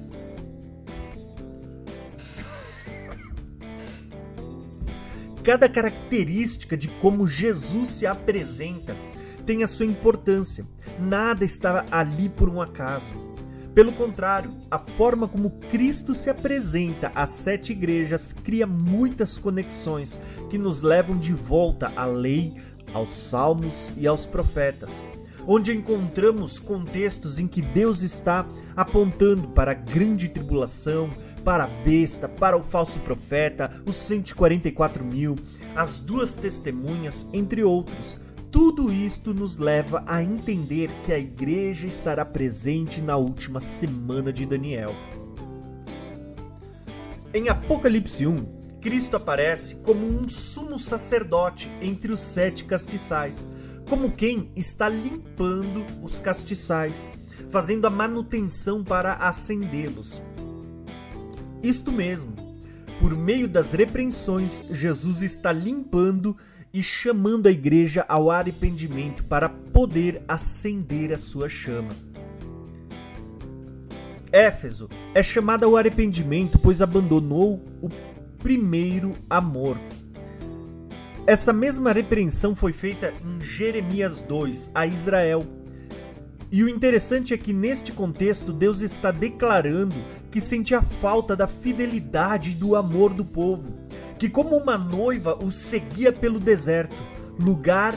Cada 5.43 5.69
característica 5.69 6.77
de 6.77 6.89
como 6.89 7.27
Jesus 7.27 7.89
se 7.89 8.07
apresenta 8.07 8.95
tem 9.45 9.65
a 9.65 9.67
sua 9.67 9.87
importância. 9.87 10.65
Nada 11.01 11.45
está 11.45 11.85
ali 11.91 12.29
por 12.29 12.49
um 12.49 12.62
acaso. 12.62 13.15
Pelo 13.75 13.93
contrário, 13.93 14.55
a 14.71 14.79
forma 14.79 15.27
como 15.27 15.51
Cristo 15.71 16.15
se 16.15 16.31
apresenta 16.31 17.11
às 17.15 17.31
sete 17.31 17.73
igrejas 17.73 18.33
cria 18.33 18.67
muitas 18.67 19.39
conexões 19.39 20.21
que 20.51 20.59
nos 20.59 20.83
levam 20.83 21.17
de 21.17 21.33
volta 21.33 21.91
à 21.97 22.05
lei, 22.05 22.55
aos 22.93 23.09
salmos 23.09 23.91
e 23.97 24.07
aos 24.07 24.27
profetas 24.27 25.03
onde 25.46 25.76
encontramos 25.76 26.58
contextos 26.58 27.38
em 27.38 27.46
que 27.46 27.62
Deus 27.62 28.02
está 28.02 28.46
apontando 28.76 29.49
para 29.49 29.72
a 29.72 29.75
grande 29.75 30.28
tribulação, 30.28 31.11
para 31.44 31.64
a 31.64 31.66
besta, 31.66 32.28
para 32.28 32.56
o 32.56 32.62
falso 32.62 33.00
profeta, 33.00 33.82
os 33.87 33.96
144 33.96 35.04
mil, 35.04 35.37
as 35.75 35.99
duas 35.99 36.34
testemunhas, 36.37 37.28
entre 37.32 37.64
outros. 37.64 38.18
Tudo 38.50 38.92
isto 38.92 39.32
nos 39.32 39.56
leva 39.56 40.04
a 40.06 40.22
entender 40.22 40.90
que 41.04 41.12
a 41.12 41.18
igreja 41.18 41.87
estará 41.87 42.25
presente 42.25 43.00
na 43.00 43.16
última 43.16 43.61
semana 43.61 44.32
de 44.32 44.44
Daniel. 44.44 44.94
Em 47.32 47.49
Apocalipse 47.49 48.26
1, 48.26 48.62
Cristo 48.82 49.16
aparece 49.16 49.76
como 49.76 50.04
um 50.04 50.28
sumo 50.28 50.78
sacerdote 50.78 51.70
entre 51.80 52.12
os 52.12 52.20
sete 52.20 52.64
castiçais, 52.64 53.49
como 53.92 54.11
quem 54.11 54.50
está 54.56 54.88
limpando 54.88 55.84
os 56.00 56.18
castiçais, 56.18 57.06
fazendo 57.50 57.87
a 57.87 57.90
manutenção 57.90 58.82
para 58.82 59.12
acendê-los. 59.16 60.22
Isto 61.62 61.92
mesmo, 61.92 62.32
por 62.99 63.14
meio 63.14 63.46
das 63.46 63.72
repreensões, 63.72 64.62
Jesus 64.70 65.20
está 65.20 65.52
limpando 65.52 66.34
e 66.72 66.82
chamando 66.82 67.49
a 67.49 67.50
igreja 67.50 68.02
ao 68.08 68.30
arrependimento 68.30 69.25
para 69.25 69.50
poder 69.50 70.22
acender 70.26 71.12
a 71.12 71.18
sua 71.18 71.50
chama. 71.50 71.94
Éfeso 74.32 74.88
é 75.12 75.22
chamada 75.22 75.66
ao 75.66 75.76
arrependimento 75.76 76.58
pois 76.58 76.80
abandonou 76.80 77.62
o 77.82 77.90
primeiro 78.38 79.14
amor. 79.28 79.76
Essa 81.25 81.52
mesma 81.52 81.93
repreensão 81.93 82.52
foi 82.57 82.73
feita 82.73 83.14
em 83.25 83.41
Jeremias 83.41 84.21
2 84.21 84.73
a 84.75 84.88
Israel. 84.88 85.47
E 86.50 86.64
o 86.64 86.69
interessante 86.69 87.33
é 87.33 87.38
que 87.38 87.52
neste 87.52 87.93
contexto 87.93 88.52
Deus 88.52 88.81
está 88.81 89.12
declarando 89.12 89.95
que 90.33 90.41
sentia 90.41 90.83
falta 90.83 91.37
da 91.37 91.47
fidelidade 91.47 92.50
e 92.50 92.55
do 92.55 92.75
amor 92.75 93.14
do 93.14 93.25
povo, 93.25 93.73
que 94.19 94.29
como 94.29 94.57
uma 94.57 94.76
noiva 94.76 95.38
os 95.41 95.55
seguia 95.55 96.12
pelo 96.12 96.41
deserto, 96.41 96.97
lugar 97.38 97.95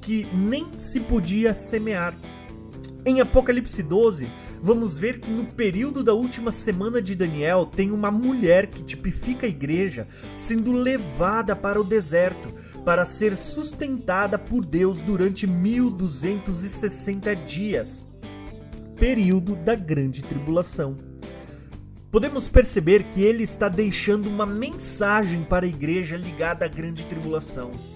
que 0.00 0.24
nem 0.32 0.78
se 0.78 1.00
podia 1.00 1.54
semear. 1.54 2.14
Em 3.04 3.20
Apocalipse 3.20 3.82
12, 3.82 4.28
vamos 4.64 4.98
ver 4.98 5.20
que 5.20 5.30
no 5.30 5.44
período 5.44 6.02
da 6.02 6.14
última 6.14 6.50
semana 6.50 7.02
de 7.02 7.14
Daniel 7.14 7.66
tem 7.66 7.90
uma 7.90 8.10
mulher 8.10 8.68
que 8.68 8.82
tipifica 8.82 9.44
a 9.44 9.48
igreja 9.48 10.08
sendo 10.38 10.72
levada 10.72 11.54
para 11.54 11.78
o 11.78 11.84
deserto 11.84 12.48
para 12.82 13.04
ser 13.04 13.36
sustentada 13.36 14.38
por 14.38 14.64
Deus 14.64 15.02
durante 15.02 15.46
1260 15.46 17.36
dias, 17.36 18.08
período 18.96 19.54
da 19.54 19.74
grande 19.74 20.24
tribulação. 20.24 20.96
Podemos 22.10 22.48
perceber 22.48 23.02
que 23.12 23.20
ele 23.22 23.42
está 23.42 23.68
deixando 23.68 24.30
uma 24.30 24.46
mensagem 24.46 25.44
para 25.44 25.66
a 25.66 25.68
igreja 25.68 26.16
ligada 26.16 26.64
à 26.64 26.68
grande 26.68 27.04
tribulação 27.04 27.93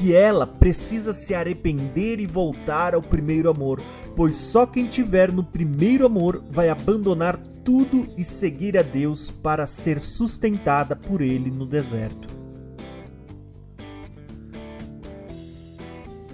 que 0.00 0.16
ela 0.16 0.46
precisa 0.46 1.12
se 1.12 1.34
arrepender 1.34 2.20
e 2.20 2.26
voltar 2.26 2.94
ao 2.94 3.02
primeiro 3.02 3.50
amor, 3.50 3.82
pois 4.16 4.34
só 4.34 4.64
quem 4.64 4.86
tiver 4.86 5.30
no 5.30 5.44
primeiro 5.44 6.06
amor 6.06 6.42
vai 6.50 6.70
abandonar 6.70 7.36
tudo 7.36 8.06
e 8.16 8.24
seguir 8.24 8.78
a 8.78 8.82
Deus 8.82 9.30
para 9.30 9.66
ser 9.66 10.00
sustentada 10.00 10.96
por 10.96 11.20
Ele 11.20 11.50
no 11.50 11.66
deserto. 11.66 12.28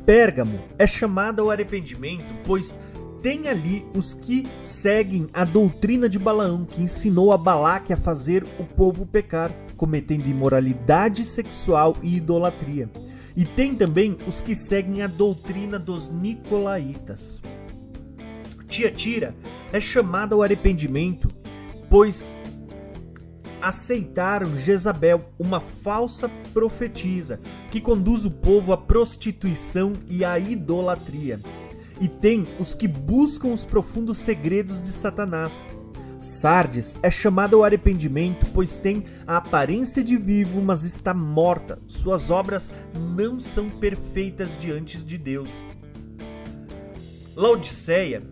Pérgamo 0.05 0.61
é 0.79 0.87
chamada 0.87 1.43
ao 1.43 1.51
arrependimento, 1.51 2.33
pois 2.45 2.81
tem 3.21 3.49
ali 3.49 3.85
os 3.93 4.15
que 4.15 4.47
seguem 4.63 5.27
a 5.35 5.45
doutrina 5.45 6.09
de 6.09 6.21
Balaão, 6.21 6.65
que 6.65 6.81
ensinou 6.81 7.33
a 7.33 7.37
Balaque 7.37 7.93
a 7.93 7.97
fazer 7.97 8.47
o 8.61 8.65
povo 8.65 9.05
pecar. 9.05 9.51
cometendo 9.77 10.27
imoralidade 10.27 11.23
sexual 11.23 11.99
e 12.03 12.17
idolatria. 12.17 12.89
E 13.37 13.45
tem 13.45 13.75
também 13.75 14.17
os 14.27 14.41
que 14.41 14.55
seguem 14.55 15.03
a 15.03 15.07
doutrina 15.07 15.79
dos 15.79 16.09
nicolaítas. 16.09 17.43
Tiatira 18.67 19.35
é 19.73 19.79
chamada 19.79 20.35
ao 20.35 20.43
arrependimento, 20.43 21.29
pois 21.91 22.37
aceitaram 23.61 24.57
Jezabel, 24.57 25.25
uma 25.39 25.61
falsa 25.61 26.29
profetisa, 26.53 27.41
que 27.71 27.81
conduz 27.81 28.25
o 28.25 28.31
povo 28.31 28.73
à 28.73 28.77
prostituição 28.77 29.95
e 30.09 30.25
à 30.25 30.39
idolatria. 30.39 31.41
E 32.01 32.09
tem 32.09 32.47
os 32.61 32.75
que 32.75 32.87
buscam 32.87 33.49
os 33.49 33.65
profundos 33.65 34.19
segredos 34.19 34.83
de 34.83 34.89
Satanás. 34.89 35.65
Sardes 36.27 36.99
é 37.05 37.11
chamada 37.11 37.55
ao 37.55 37.63
arrependimento, 37.63 38.47
pois 38.53 38.77
tem 38.77 39.05
a 39.25 39.37
aparência 39.37 40.03
de 40.03 40.17
vivo, 40.17 40.61
mas 40.61 40.83
está 40.83 41.15
morta. 41.15 41.79
Suas 41.87 42.33
obras 42.33 42.73
não 43.15 43.39
são 43.39 43.71
perfeitas 43.71 44.59
diante 44.59 45.05
de 45.05 45.19
Deus. 45.19 45.65
Laodiceia 47.37 48.25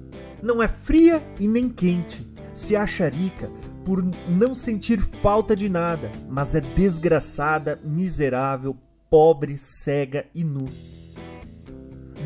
não 0.42 0.60
é 0.60 0.66
fria 0.66 1.22
e 1.38 1.46
nem 1.46 1.68
quente, 1.68 2.26
se 2.52 2.74
acha 2.74 3.08
rica, 3.08 3.48
por 3.84 4.02
não 4.28 4.56
sentir 4.56 5.00
falta 5.00 5.54
de 5.54 5.68
nada, 5.68 6.10
mas 6.28 6.56
é 6.56 6.60
desgraçada, 6.60 7.78
miserável, 7.84 8.76
pobre, 9.08 9.56
cega 9.56 10.26
e 10.34 10.42
nu. 10.42 10.66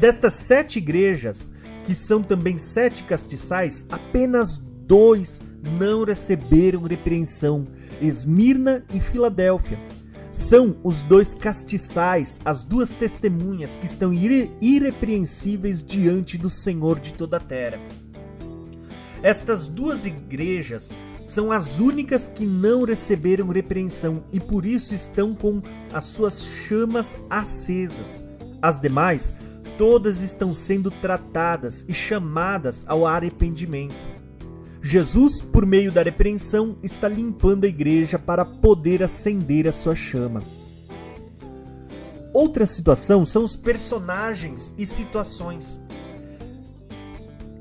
Destas 0.00 0.32
sete 0.32 0.78
igrejas, 0.78 1.52
que 1.84 1.94
são 1.94 2.22
também 2.22 2.56
sete 2.56 3.04
castiçais, 3.04 3.84
apenas 3.90 4.56
dois 4.56 5.42
não 5.62 6.04
receberam 6.04 6.82
repreensão: 6.82 7.66
Esmirna 8.00 8.84
e 8.92 9.00
Filadélfia. 9.00 9.78
São 10.30 10.76
os 10.84 11.02
dois 11.02 11.34
castiçais, 11.34 12.38
as 12.44 12.62
duas 12.62 12.94
testemunhas 12.94 13.76
que 13.76 13.86
estão 13.86 14.12
ire 14.12 14.50
irrepreensíveis 14.60 15.82
diante 15.82 16.36
do 16.36 16.50
Senhor 16.50 17.00
de 17.00 17.14
toda 17.14 17.38
a 17.38 17.40
terra. 17.40 17.80
Estas 19.22 19.66
duas 19.66 20.04
igrejas 20.06 20.92
são 21.24 21.50
as 21.50 21.78
únicas 21.78 22.28
que 22.28 22.46
não 22.46 22.84
receberam 22.84 23.48
repreensão 23.48 24.22
e 24.32 24.38
por 24.38 24.64
isso 24.64 24.94
estão 24.94 25.34
com 25.34 25.62
as 25.92 26.04
suas 26.04 26.44
chamas 26.44 27.18
acesas. 27.28 28.24
As 28.62 28.78
demais, 28.78 29.34
todas 29.76 30.22
estão 30.22 30.52
sendo 30.54 30.90
tratadas 30.90 31.84
e 31.88 31.94
chamadas 31.94 32.84
ao 32.88 33.06
arrependimento. 33.06 34.17
Jesus, 34.90 35.42
por 35.42 35.66
meio 35.66 35.92
da 35.92 36.02
repreensão, 36.02 36.78
está 36.82 37.06
limpando 37.08 37.64
a 37.64 37.68
igreja 37.68 38.18
para 38.18 38.42
poder 38.42 39.02
acender 39.02 39.68
a 39.68 39.72
sua 39.72 39.94
chama. 39.94 40.42
Outra 42.32 42.64
situação 42.64 43.26
são 43.26 43.42
os 43.42 43.54
personagens 43.54 44.74
e 44.78 44.86
situações. 44.86 45.82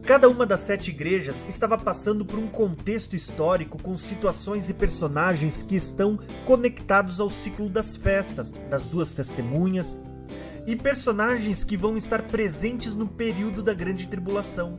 Cada 0.04 0.30
uma 0.30 0.46
das 0.46 0.62
sete 0.62 0.90
igrejas 0.90 1.46
estava 1.50 1.78
passando 1.78 2.26
por 2.26 2.40
um 2.40 2.48
contexto 2.48 3.14
histórico 3.14 3.78
com 3.78 3.98
situações 3.98 4.70
e 4.70 4.74
personagens 4.74 5.62
que 5.62 5.76
estão 5.76 6.18
conectados 6.46 7.20
ao 7.20 7.30
ciclo 7.30 7.68
das 7.68 7.98
festas, 7.98 8.54
das 8.70 8.88
duas 8.88 9.14
testemunhas, 9.14 10.00
e 10.66 10.78
personagens 10.78 11.66
que 11.66 11.76
vão 11.76 11.98
estar 11.98 12.22
presentes 12.22 12.96
no 12.96 13.06
período 13.06 13.62
da 13.62 13.74
grande 13.74 14.08
tribulação. 14.08 14.78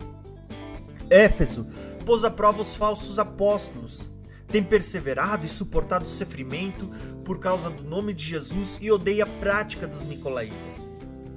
Éfeso 1.10 1.66
pôs 2.08 2.24
à 2.24 2.30
prova 2.30 2.62
os 2.62 2.74
falsos 2.74 3.18
apóstolos, 3.18 4.08
tem 4.46 4.62
perseverado 4.62 5.44
e 5.44 5.48
suportado 5.48 6.06
o 6.06 6.08
sofrimento 6.08 6.88
por 7.22 7.38
causa 7.38 7.68
do 7.68 7.84
nome 7.84 8.14
de 8.14 8.24
Jesus 8.24 8.78
e 8.80 8.90
odeia 8.90 9.24
a 9.24 9.26
prática 9.26 9.86
dos 9.86 10.04
nicolaítas. 10.04 10.88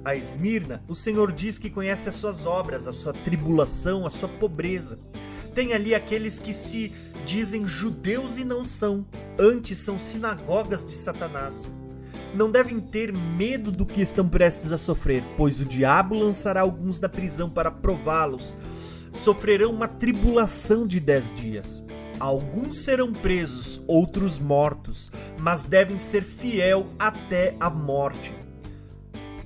A 0.02 0.16
Esmirna, 0.16 0.82
o 0.88 0.94
Senhor 0.94 1.30
diz 1.30 1.58
que 1.58 1.68
conhece 1.68 2.08
as 2.08 2.14
suas 2.14 2.46
obras, 2.46 2.88
a 2.88 2.92
sua 2.94 3.12
tribulação, 3.12 4.06
a 4.06 4.10
sua 4.10 4.30
pobreza. 4.30 4.98
Tem 5.54 5.74
ali 5.74 5.94
aqueles 5.94 6.40
que 6.40 6.54
se 6.54 6.90
dizem 7.26 7.66
judeus 7.66 8.38
e 8.38 8.44
não 8.44 8.64
são, 8.64 9.06
antes 9.38 9.76
são 9.76 9.98
sinagogas 9.98 10.86
de 10.86 10.92
Satanás. 10.92 11.68
Não 12.34 12.50
devem 12.50 12.80
ter 12.80 13.12
medo 13.12 13.70
do 13.70 13.84
que 13.84 14.00
estão 14.00 14.26
prestes 14.26 14.72
a 14.72 14.78
sofrer, 14.78 15.22
pois 15.36 15.60
o 15.60 15.66
diabo 15.66 16.14
lançará 16.14 16.62
alguns 16.62 16.98
da 16.98 17.10
prisão 17.10 17.50
para 17.50 17.70
prová-los. 17.70 18.56
Sofrerão 19.12 19.70
uma 19.70 19.88
tribulação 19.88 20.86
de 20.86 20.98
dez 20.98 21.32
dias. 21.32 21.84
Alguns 22.18 22.78
serão 22.78 23.12
presos, 23.12 23.82
outros 23.86 24.38
mortos, 24.38 25.10
mas 25.38 25.64
devem 25.64 25.98
ser 25.98 26.22
fiel 26.22 26.86
até 26.98 27.56
a 27.58 27.68
morte. 27.68 28.34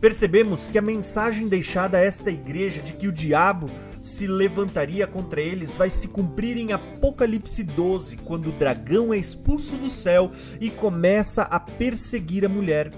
Percebemos 0.01 0.69
que 0.69 0.79
a 0.79 0.83
mensagem 0.83 1.49
deixada 1.49 1.99
a 1.99 2.03
esta 2.03 2.31
igreja 2.31 2.83
de 2.83 2.93
que 2.93 3.09
o 3.09 3.13
diabo 3.13 3.71
se 4.01 4.27
levantaria 4.27 5.07
contra 5.07 5.41
eles 5.41 5.77
vai 5.77 5.91
se 5.91 6.09
cumprir 6.09 6.57
em 6.57 6.73
Apocalipse 6.73 7.65
12, 7.65 8.19
quando 8.19 8.51
o 8.51 8.53
dragão 8.53 9.13
é 9.13 9.19
expulso 9.19 9.77
do 9.77 9.91
céu 9.91 10.31
e 10.61 10.71
começa 10.71 11.43
a 11.43 11.59
perseguir 11.59 12.45
a 12.45 12.49
mulher. 12.49 12.93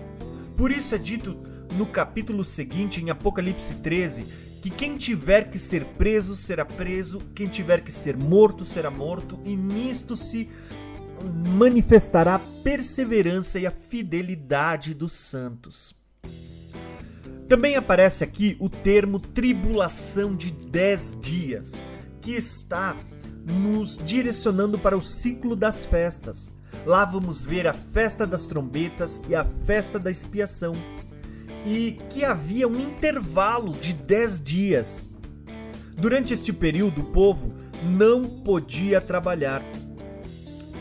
Por 0.57 0.71
isso 0.71 0.95
é 0.95 0.99
dito 0.99 1.39
no 1.77 1.87
capítulo 1.87 2.45
seguinte, 2.45 3.01
em 3.01 3.11
Apocalipse 3.11 3.75
13, 3.77 4.27
que 4.61 4.71
quem 4.71 4.97
tiver 4.97 5.51
que 5.51 5.59
ser 5.59 5.85
preso 5.85 6.35
será 6.35 6.65
preso, 6.65 7.21
quem 7.35 7.49
tiver 7.49 7.81
que 7.83 7.93
ser 7.93 8.17
morto 8.17 8.65
será 8.65 8.91
morto, 8.91 9.39
e 9.45 9.57
nisto 9.57 10.17
se 10.17 10.49
manifestará 11.55 12.37
a 12.37 12.39
perseverança 12.39 13.59
e 13.59 13.67
a 13.67 13.71
fidelidade 13.71 14.95
dos 14.95 15.13
santos. 15.13 15.95
Também 17.49 17.77
aparece 17.77 18.23
aqui 18.23 18.57
o 18.61 18.69
termo 18.69 19.19
tribulação 19.19 20.37
de 20.37 20.51
10 20.51 21.19
dias, 21.21 21.85
que 22.21 22.33
está 22.33 22.97
nos 23.45 23.97
direcionando 23.97 24.79
para 24.79 24.97
o 24.97 25.01
ciclo 25.01 25.57
das 25.57 25.85
festas. 25.87 26.53
Lá 26.85 27.05
vamos 27.05 27.43
ver 27.43 27.67
a 27.67 27.73
festa 27.73 28.27
das 28.27 28.45
trombetas 28.45 29.23
e 29.29 29.35
a 29.35 29.45
festa 29.65 29.99
da 29.99 30.11
expiação, 30.11 30.77
e 31.65 31.99
que 32.11 32.25
havia 32.25 32.67
um 32.67 32.81
intervalo 32.81 33.73
de 33.75 33.93
10 33.93 34.41
dias. 34.43 35.11
Durante 35.97 36.33
este 36.33 36.53
período, 36.53 37.01
o 37.01 37.13
povo 37.13 37.53
não 37.83 38.25
podia 38.25 39.01
trabalhar, 39.01 39.63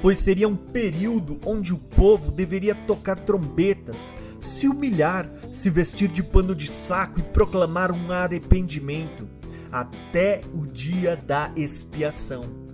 pois 0.02 0.20
seria 0.20 0.48
um 0.48 0.56
período 0.56 1.40
onde 1.46 1.74
o 1.74 1.78
povo 1.78 2.32
deveria 2.32 2.76
tocar 2.76 3.20
trombetas, 3.20 4.16
se 4.40 4.68
humilhar, 4.68 5.30
se 5.52 5.70
vestir 5.70 6.10
de 6.10 6.22
pano 6.22 6.54
de 6.54 6.68
saco 6.68 7.20
e 7.20 7.24
proclamar 7.24 7.92
um 7.92 8.12
arrependimento, 8.12 9.28
até 9.72 10.42
o 10.54 10.66
dia 10.66 11.16
da 11.16 11.52
expiação. 11.56 12.66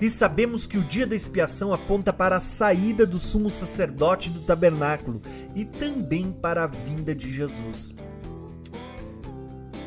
E 0.00 0.08
sabemos 0.08 0.66
que 0.66 0.78
o 0.78 0.84
dia 0.84 1.06
da 1.06 1.16
expiação 1.16 1.72
aponta 1.72 2.12
para 2.12 2.36
a 2.36 2.40
saída 2.40 3.04
do 3.04 3.18
sumo 3.18 3.50
sacerdote 3.50 4.30
do 4.30 4.40
tabernáculo 4.40 5.20
e 5.56 5.64
também 5.64 6.30
para 6.30 6.64
a 6.64 6.66
vinda 6.68 7.14
de 7.14 7.32
Jesus. 7.32 7.94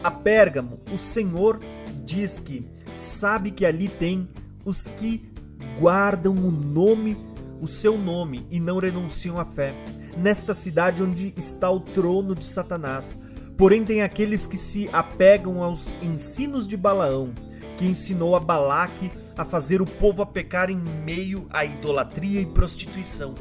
A 0.03 0.11
Pérgamo, 0.11 0.81
o 0.91 0.97
Senhor 0.97 1.61
diz 2.03 2.39
que 2.39 2.67
sabe 2.93 3.51
que 3.51 3.65
ali 3.65 3.87
tem 3.87 4.27
os 4.65 4.85
que 4.85 5.31
guardam 5.79 6.33
o 6.33 6.51
nome, 6.51 7.15
o 7.61 7.67
seu 7.67 7.97
nome 7.97 8.45
e 8.49 8.59
não 8.59 8.79
renunciam 8.79 9.39
à 9.39 9.45
fé. 9.45 9.73
Nesta 10.17 10.53
cidade 10.53 11.01
onde 11.01 11.33
está 11.37 11.69
o 11.69 11.79
trono 11.79 12.35
de 12.35 12.43
Satanás. 12.43 13.17
Porém, 13.57 13.85
tem 13.85 14.01
aqueles 14.01 14.47
que 14.47 14.57
se 14.57 14.89
apegam 14.91 15.63
aos 15.63 15.93
ensinos 16.01 16.67
de 16.67 16.75
Balaão, 16.75 17.31
que 17.77 17.85
ensinou 17.85 18.35
a 18.35 18.39
Balaque 18.39 19.11
a 19.41 19.45
fazer 19.45 19.81
o 19.81 19.85
povo 19.85 20.21
a 20.21 20.25
pecar 20.25 20.69
em 20.69 20.77
meio 20.77 21.47
à 21.49 21.65
idolatria 21.65 22.39
e 22.39 22.45
prostituição. 22.45 23.33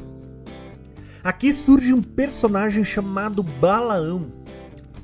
Aqui 1.23 1.53
surge 1.53 1.93
um 1.93 2.01
personagem 2.01 2.83
chamado 2.83 3.43
Balaão, 3.43 4.31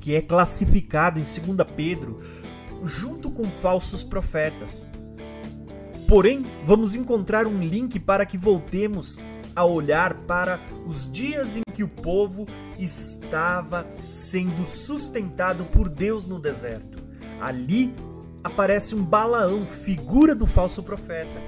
que 0.00 0.16
é 0.16 0.20
classificado 0.20 1.20
em 1.20 1.22
2 1.22 1.68
Pedro 1.76 2.20
junto 2.82 3.30
com 3.30 3.46
falsos 3.46 4.02
profetas. 4.02 4.88
Porém, 6.08 6.44
vamos 6.66 6.96
encontrar 6.96 7.46
um 7.46 7.60
link 7.60 8.00
para 8.00 8.26
que 8.26 8.36
voltemos 8.36 9.20
a 9.54 9.64
olhar 9.64 10.14
para 10.26 10.60
os 10.86 11.08
dias 11.08 11.56
em 11.56 11.62
que 11.72 11.84
o 11.84 11.88
povo 11.88 12.44
estava 12.76 13.86
sendo 14.10 14.66
sustentado 14.66 15.64
por 15.66 15.88
Deus 15.88 16.26
no 16.26 16.40
deserto. 16.40 16.98
Ali 17.40 17.94
aparece 18.42 18.94
um 18.94 19.04
Balaão, 19.04 19.66
figura 19.66 20.34
do 20.34 20.46
falso 20.46 20.82
profeta. 20.82 21.40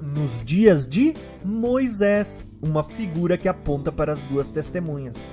Nos 0.00 0.42
dias 0.44 0.86
de 0.86 1.14
Moisés, 1.44 2.44
uma 2.60 2.84
figura 2.84 3.36
que 3.36 3.48
aponta 3.48 3.90
para 3.90 4.12
as 4.12 4.24
duas 4.24 4.50
testemunhas. 4.50 5.28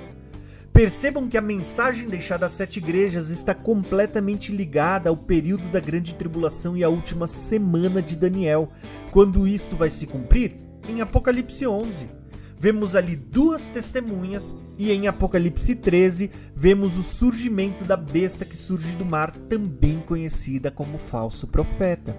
Percebam 0.72 1.28
que 1.28 1.38
a 1.38 1.40
mensagem 1.40 2.08
deixada 2.08 2.46
às 2.46 2.52
sete 2.52 2.78
igrejas 2.78 3.30
está 3.30 3.54
completamente 3.54 4.50
ligada 4.50 5.08
ao 5.08 5.16
período 5.16 5.68
da 5.68 5.78
grande 5.78 6.14
tribulação 6.14 6.76
e 6.76 6.82
à 6.82 6.88
última 6.88 7.28
semana 7.28 8.02
de 8.02 8.16
Daniel. 8.16 8.68
Quando 9.12 9.46
isto 9.46 9.76
vai 9.76 9.88
se 9.88 10.06
cumprir? 10.06 10.56
Em 10.88 11.00
Apocalipse 11.00 11.64
11. 11.64 12.23
Vemos 12.64 12.96
ali 12.96 13.14
duas 13.14 13.68
testemunhas 13.68 14.54
e 14.78 14.90
em 14.90 15.06
Apocalipse 15.06 15.74
13 15.74 16.30
vemos 16.56 16.96
o 16.96 17.02
surgimento 17.02 17.84
da 17.84 17.94
besta 17.94 18.42
que 18.42 18.56
surge 18.56 18.96
do 18.96 19.04
mar, 19.04 19.32
também 19.50 20.00
conhecida 20.00 20.70
como 20.70 20.96
falso 20.96 21.46
profeta. 21.46 22.16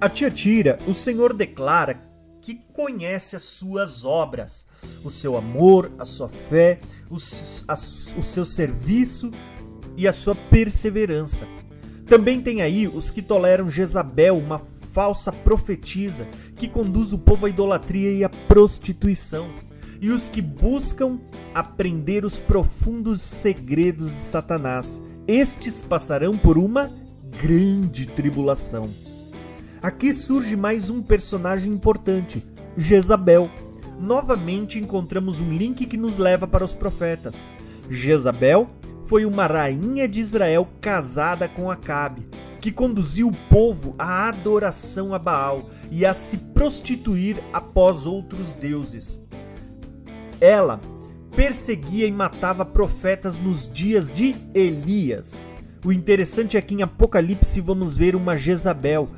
A 0.00 0.08
Tiatira, 0.08 0.78
o 0.86 0.94
Senhor 0.94 1.34
declara 1.34 2.00
que 2.40 2.54
conhece 2.72 3.34
as 3.34 3.42
suas 3.42 4.04
obras, 4.04 4.68
o 5.02 5.10
seu 5.10 5.36
amor, 5.36 5.90
a 5.98 6.04
sua 6.04 6.28
fé, 6.28 6.78
o, 7.10 7.16
a, 7.66 7.74
o 7.74 8.22
seu 8.22 8.44
serviço 8.44 9.32
e 9.96 10.06
a 10.06 10.12
sua 10.12 10.36
perseverança. 10.36 11.44
Também 12.06 12.40
tem 12.40 12.62
aí 12.62 12.86
os 12.86 13.10
que 13.10 13.20
toleram 13.20 13.68
Jezabel, 13.68 14.38
uma 14.38 14.60
falsa 14.92 15.32
profetisa 15.32 16.26
que 16.56 16.68
conduz 16.68 17.12
o 17.12 17.18
povo 17.18 17.46
à 17.46 17.48
idolatria 17.48 18.12
e 18.12 18.24
à 18.24 18.28
prostituição, 18.28 19.48
e 20.00 20.10
os 20.10 20.28
que 20.28 20.42
buscam 20.42 21.18
aprender 21.54 22.24
os 22.24 22.38
profundos 22.38 23.20
segredos 23.20 24.14
de 24.14 24.20
Satanás. 24.20 25.00
Estes 25.26 25.82
passarão 25.82 26.36
por 26.36 26.58
uma 26.58 26.90
grande 27.40 28.06
tribulação. 28.06 28.90
Aqui 29.82 30.12
surge 30.12 30.56
mais 30.56 30.90
um 30.90 31.02
personagem 31.02 31.72
importante, 31.72 32.44
Jezabel. 32.76 33.48
Novamente 33.98 34.78
encontramos 34.78 35.40
um 35.40 35.52
link 35.52 35.86
que 35.86 35.96
nos 35.96 36.18
leva 36.18 36.46
para 36.46 36.64
os 36.64 36.74
profetas. 36.74 37.46
Jezabel 37.88 38.68
foi 39.04 39.24
uma 39.24 39.46
rainha 39.46 40.08
de 40.08 40.20
Israel 40.20 40.68
casada 40.80 41.48
com 41.48 41.70
Acabe, 41.70 42.26
que 42.60 42.70
conduziu 42.70 43.28
o 43.28 43.36
povo 43.48 43.94
à 43.98 44.28
adoração 44.28 45.14
a 45.14 45.18
Baal 45.18 45.70
e 45.90 46.04
a 46.04 46.12
se 46.12 46.36
prostituir 46.36 47.36
após 47.52 48.06
outros 48.06 48.52
deuses. 48.52 49.18
Ela 50.40 50.80
perseguia 51.34 52.06
e 52.06 52.12
matava 52.12 52.64
profetas 52.64 53.38
nos 53.38 53.70
dias 53.70 54.12
de 54.12 54.34
Elias. 54.54 55.42
O 55.84 55.92
interessante 55.92 56.56
é 56.56 56.62
que 56.62 56.74
em 56.74 56.82
Apocalipse 56.82 57.60
vamos 57.60 57.96
ver 57.96 58.14
uma 58.14 58.36
Jezabel, 58.36 59.08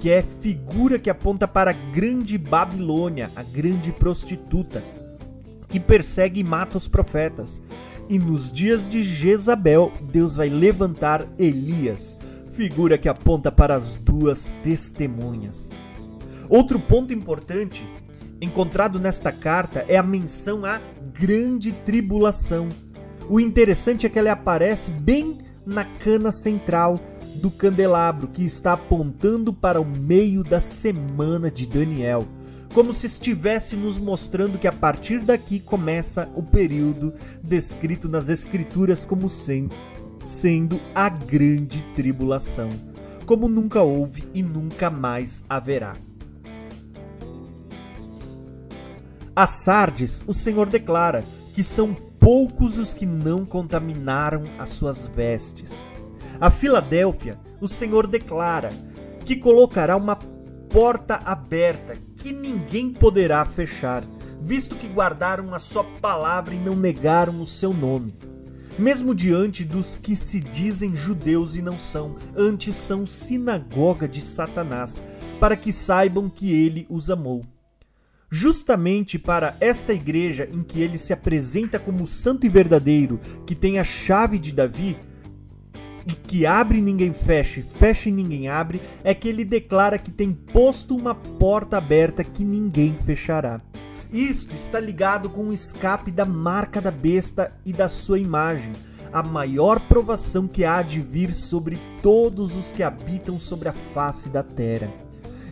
que 0.00 0.10
é 0.10 0.22
figura 0.22 0.98
que 0.98 1.10
aponta 1.10 1.46
para 1.46 1.70
a 1.70 1.92
grande 1.92 2.36
Babilônia, 2.36 3.30
a 3.36 3.42
grande 3.42 3.92
prostituta, 3.92 4.82
que 5.68 5.78
persegue 5.78 6.40
e 6.40 6.44
mata 6.44 6.76
os 6.76 6.88
profetas. 6.88 7.62
E 8.08 8.18
nos 8.18 8.50
dias 8.50 8.88
de 8.88 9.02
Jezabel, 9.02 9.92
Deus 10.00 10.34
vai 10.34 10.48
levantar 10.48 11.26
Elias, 11.38 12.16
figura 12.58 12.98
que 12.98 13.08
aponta 13.08 13.52
para 13.52 13.76
as 13.76 13.94
duas 13.94 14.58
testemunhas. 14.64 15.70
Outro 16.48 16.80
ponto 16.80 17.12
importante 17.12 17.88
encontrado 18.40 18.98
nesta 18.98 19.30
carta 19.30 19.84
é 19.86 19.96
a 19.96 20.02
menção 20.02 20.64
à 20.64 20.80
grande 21.14 21.70
tribulação. 21.70 22.68
O 23.28 23.38
interessante 23.38 24.06
é 24.06 24.08
que 24.08 24.18
ela 24.18 24.32
aparece 24.32 24.90
bem 24.90 25.38
na 25.64 25.84
cana 25.84 26.32
central 26.32 26.98
do 27.36 27.48
candelabro 27.48 28.26
que 28.26 28.44
está 28.44 28.72
apontando 28.72 29.52
para 29.52 29.80
o 29.80 29.84
meio 29.84 30.42
da 30.42 30.58
semana 30.58 31.52
de 31.52 31.64
Daniel, 31.64 32.26
como 32.74 32.92
se 32.92 33.06
estivesse 33.06 33.76
nos 33.76 34.00
mostrando 34.00 34.58
que 34.58 34.66
a 34.66 34.72
partir 34.72 35.20
daqui 35.20 35.60
começa 35.60 36.28
o 36.34 36.42
período 36.42 37.14
descrito 37.40 38.08
nas 38.08 38.28
Escrituras 38.28 39.06
como 39.06 39.28
sendo, 39.28 39.72
sendo 40.28 40.78
a 40.94 41.08
grande 41.08 41.82
tribulação, 41.96 42.68
como 43.24 43.48
nunca 43.48 43.80
houve 43.80 44.28
e 44.34 44.42
nunca 44.42 44.90
mais 44.90 45.42
haverá. 45.48 45.96
A 49.34 49.46
Sardes, 49.46 50.22
o 50.26 50.34
Senhor 50.34 50.68
declara 50.68 51.24
que 51.54 51.64
são 51.64 51.94
poucos 51.94 52.76
os 52.76 52.92
que 52.92 53.06
não 53.06 53.46
contaminaram 53.46 54.44
as 54.58 54.72
suas 54.72 55.06
vestes. 55.06 55.86
A 56.38 56.50
Filadélfia, 56.50 57.38
o 57.58 57.66
Senhor 57.66 58.06
declara 58.06 58.70
que 59.24 59.34
colocará 59.34 59.96
uma 59.96 60.16
porta 60.68 61.22
aberta 61.24 61.96
que 62.18 62.34
ninguém 62.34 62.92
poderá 62.92 63.42
fechar, 63.46 64.04
visto 64.42 64.76
que 64.76 64.88
guardaram 64.88 65.54
a 65.54 65.58
sua 65.58 65.84
palavra 65.84 66.54
e 66.54 66.58
não 66.58 66.76
negaram 66.76 67.40
o 67.40 67.46
seu 67.46 67.72
nome. 67.72 68.14
Mesmo 68.78 69.12
diante 69.12 69.64
dos 69.64 69.96
que 69.96 70.14
se 70.14 70.38
dizem 70.38 70.94
judeus 70.94 71.56
e 71.56 71.62
não 71.62 71.76
são, 71.76 72.16
antes 72.36 72.76
são 72.76 73.04
sinagoga 73.08 74.06
de 74.06 74.20
Satanás, 74.20 75.02
para 75.40 75.56
que 75.56 75.72
saibam 75.72 76.30
que 76.30 76.52
ele 76.52 76.86
os 76.88 77.10
amou. 77.10 77.44
Justamente 78.30 79.18
para 79.18 79.56
esta 79.60 79.92
igreja 79.92 80.48
em 80.52 80.62
que 80.62 80.80
ele 80.80 80.96
se 80.96 81.12
apresenta 81.12 81.78
como 81.78 82.06
santo 82.06 82.46
e 82.46 82.48
verdadeiro, 82.48 83.18
que 83.44 83.54
tem 83.54 83.80
a 83.80 83.84
chave 83.84 84.38
de 84.38 84.52
Davi, 84.52 84.96
e 86.06 86.12
que 86.12 86.46
abre 86.46 86.78
e 86.78 86.82
ninguém 86.82 87.12
fecha, 87.12 87.62
fecha 87.62 88.08
e 88.08 88.12
ninguém 88.12 88.48
abre, 88.48 88.80
é 89.02 89.12
que 89.12 89.28
ele 89.28 89.44
declara 89.44 89.98
que 89.98 90.10
tem 90.10 90.32
posto 90.32 90.96
uma 90.96 91.14
porta 91.14 91.76
aberta 91.76 92.22
que 92.22 92.44
ninguém 92.44 92.96
fechará. 93.04 93.60
Isto 94.12 94.56
está 94.56 94.80
ligado 94.80 95.28
com 95.28 95.48
o 95.48 95.52
escape 95.52 96.10
da 96.10 96.24
marca 96.24 96.80
da 96.80 96.90
besta 96.90 97.52
e 97.64 97.74
da 97.74 97.88
sua 97.88 98.18
imagem, 98.18 98.72
a 99.12 99.22
maior 99.22 99.80
provação 99.80 100.48
que 100.48 100.64
há 100.64 100.80
de 100.80 100.98
vir 100.98 101.34
sobre 101.34 101.78
todos 102.02 102.56
os 102.56 102.72
que 102.72 102.82
habitam 102.82 103.38
sobre 103.38 103.68
a 103.68 103.74
face 103.92 104.30
da 104.30 104.42
terra. 104.42 104.88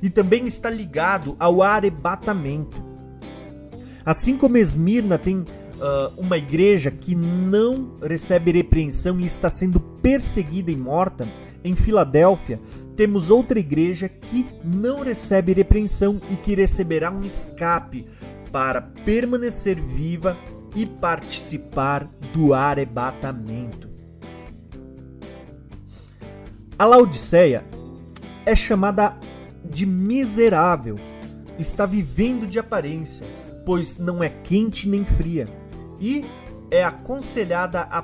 E 0.02 0.08
também 0.08 0.46
está 0.46 0.70
ligado 0.70 1.36
ao 1.38 1.62
arrebatamento. 1.62 2.76
Assim 4.04 4.38
como 4.38 4.56
Esmirna 4.56 5.18
tem 5.18 5.40
uh, 5.40 6.12
uma 6.16 6.38
igreja 6.38 6.90
que 6.90 7.14
não 7.14 7.98
recebe 8.02 8.52
repreensão 8.52 9.20
e 9.20 9.26
está 9.26 9.50
sendo 9.50 9.80
perseguida 9.80 10.70
e 10.70 10.76
morta, 10.76 11.28
em 11.62 11.74
Filadélfia, 11.74 12.60
temos 12.96 13.30
outra 13.30 13.58
igreja 13.58 14.08
que 14.08 14.46
não 14.64 15.02
recebe 15.02 15.52
repreensão 15.52 16.20
e 16.30 16.36
que 16.36 16.54
receberá 16.54 17.10
um 17.10 17.22
escape 17.22 18.06
para 18.50 18.80
permanecer 18.80 19.80
viva 19.80 20.36
e 20.74 20.86
participar 20.86 22.04
do 22.32 22.52
arrebatamento. 22.52 23.88
A 26.78 26.84
Laodiceia 26.84 27.64
é 28.44 28.54
chamada 28.54 29.16
de 29.64 29.86
miserável, 29.86 30.96
está 31.58 31.86
vivendo 31.86 32.46
de 32.46 32.58
aparência, 32.58 33.26
pois 33.64 33.96
não 33.98 34.22
é 34.22 34.28
quente 34.28 34.88
nem 34.88 35.04
fria 35.04 35.48
e 35.98 36.24
é 36.70 36.84
aconselhada 36.84 37.80
a 37.90 38.02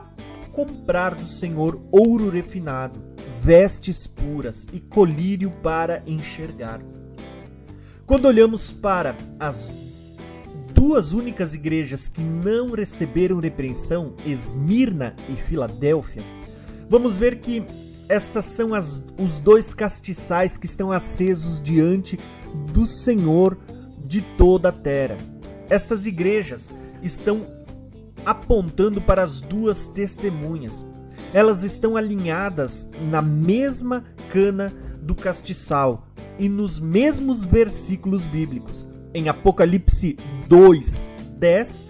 comprar 0.53 1.15
do 1.15 1.27
Senhor 1.27 1.83
ouro 1.91 2.31
refinado, 2.31 3.01
vestes 3.41 4.07
puras 4.07 4.67
e 4.73 4.81
colírio 4.81 5.51
para 5.63 6.03
enxergar. 6.07 6.81
Quando 8.07 8.27
olhamos 8.27 8.73
para 8.73 9.17
as 9.39 9.71
duas 10.83 11.13
únicas 11.13 11.55
igrejas 11.55 12.09
que 12.09 12.21
não 12.21 12.73
receberam 12.73 13.39
repreensão, 13.39 14.15
Esmirna 14.27 15.15
e 15.29 15.37
Filadélfia, 15.37 16.25
vamos 16.91 17.17
ver 17.17 17.37
que 17.37 17.65
estas 18.09 18.47
são 18.47 18.75
as, 18.75 19.01
os 19.17 19.39
dois 19.39 19.73
castiçais 19.73 20.57
que 20.57 20.67
estão 20.67 20.91
acesos 20.91 21.61
diante 21.61 22.19
do 22.75 22.85
Senhor 22.85 23.57
de 24.05 24.23
toda 24.37 24.71
a 24.71 24.73
terra. 24.73 25.19
Estas 25.71 26.05
igrejas 26.05 26.75
estão 27.01 27.47
apontando 28.27 29.01
para 29.01 29.23
as 29.23 29.41
duas 29.41 29.87
testemunhas. 29.87 30.85
Elas 31.33 31.63
estão 31.63 31.97
alinhadas 31.97 32.91
na 33.09 33.23
mesma 33.23 34.05
cana 34.33 34.75
do 35.01 35.15
castiçal 35.15 36.09
e 36.41 36.49
nos 36.49 36.81
mesmos 36.81 37.45
versículos 37.45 38.27
bíblicos. 38.27 38.91
Em 39.15 39.29
Apocalipse 39.29 40.17
2, 40.49 41.07
10, 41.37 41.85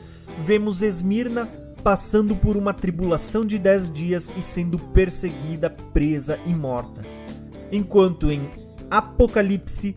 vemos 0.45 0.83
Esmirna 0.83 1.47
passando 1.85 2.35
por 2.35 2.57
uma 2.57 2.75
tribulação 2.75 3.45
de 3.45 3.61
dez 3.61 3.91
dias 3.93 4.33
e 4.37 4.43
sendo 4.43 4.77
perseguida, 4.93 5.71
presa 5.71 6.37
e 6.45 6.51
morta. 6.53 7.03
Enquanto 7.71 8.31
em 8.31 8.51
Apocalipse 8.91 9.97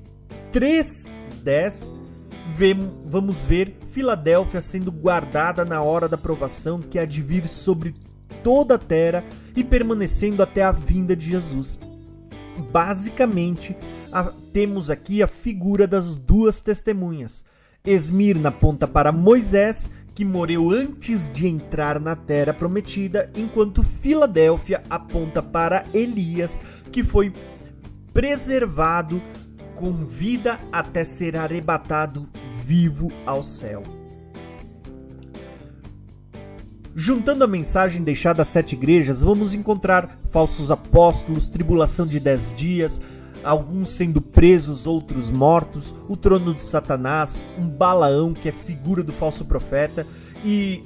3, 0.52 1.10
10, 1.44 1.92
vamos 3.06 3.44
ver 3.44 3.76
Filadélfia 3.88 4.62
sendo 4.62 4.92
guardada 4.92 5.66
na 5.66 5.82
hora 5.82 6.08
da 6.08 6.18
provação 6.18 6.80
que 6.80 7.00
há 7.00 7.06
de 7.06 7.24
vir 7.24 7.48
sobre 7.48 7.96
toda 8.44 8.76
a 8.76 8.80
terra 8.80 9.24
e 9.56 9.64
permanecendo 9.64 10.44
até 10.44 10.62
a 10.62 10.72
vinda 10.72 11.16
de 11.16 11.26
Jesus. 11.26 11.80
Basicamente, 12.72 13.76
a, 14.12 14.24
temos 14.54 14.90
aqui 14.90 15.22
a 15.22 15.28
figura 15.28 15.88
das 15.88 16.18
duas 16.18 16.62
testemunhas. 16.62 17.46
Esmirna 17.84 18.50
aponta 18.50 18.88
para 18.88 19.12
Moisés, 19.12 19.92
que 20.14 20.24
morreu 20.24 20.72
antes 20.72 21.30
de 21.32 21.48
entrar 21.48 22.00
na 22.00 22.16
terra 22.16 22.54
prometida, 22.54 23.30
enquanto 23.36 23.84
Filadélfia 23.84 24.82
aponta 24.90 25.44
para 25.44 25.84
Elias, 25.94 26.60
que 26.92 27.04
foi 27.04 27.34
preservado 28.14 29.22
com 29.76 29.92
vida 29.92 30.58
até 30.72 31.04
ser 31.04 31.36
arrebatado 31.36 32.30
vivo 32.66 33.12
ao 33.26 33.44
céu. 33.44 33.84
Juntando 36.98 37.44
a 37.44 37.48
mensagem 37.48 38.02
deixada 38.02 38.44
às 38.44 38.48
sete 38.48 38.74
igrejas, 38.74 39.22
vamos 39.22 39.54
encontrar 39.54 40.18
falsos 40.30 40.72
apóstolos, 40.72 41.50
tribulação 41.50 42.08
de 42.08 42.22
dez 42.22 42.54
dias, 42.56 43.02
alguns 43.44 43.90
sendo 43.90 44.22
presos, 44.22 44.88
outros 44.88 45.30
mortos, 45.30 45.94
o 46.08 46.16
trono 46.16 46.54
de 46.54 46.64
Satanás, 46.64 47.44
um 47.60 47.68
Balaão 47.68 48.34
que 48.34 48.48
é 48.48 48.52
figura 48.54 49.04
do 49.04 49.12
falso 49.12 49.44
profeta, 49.44 50.08
e 50.42 50.84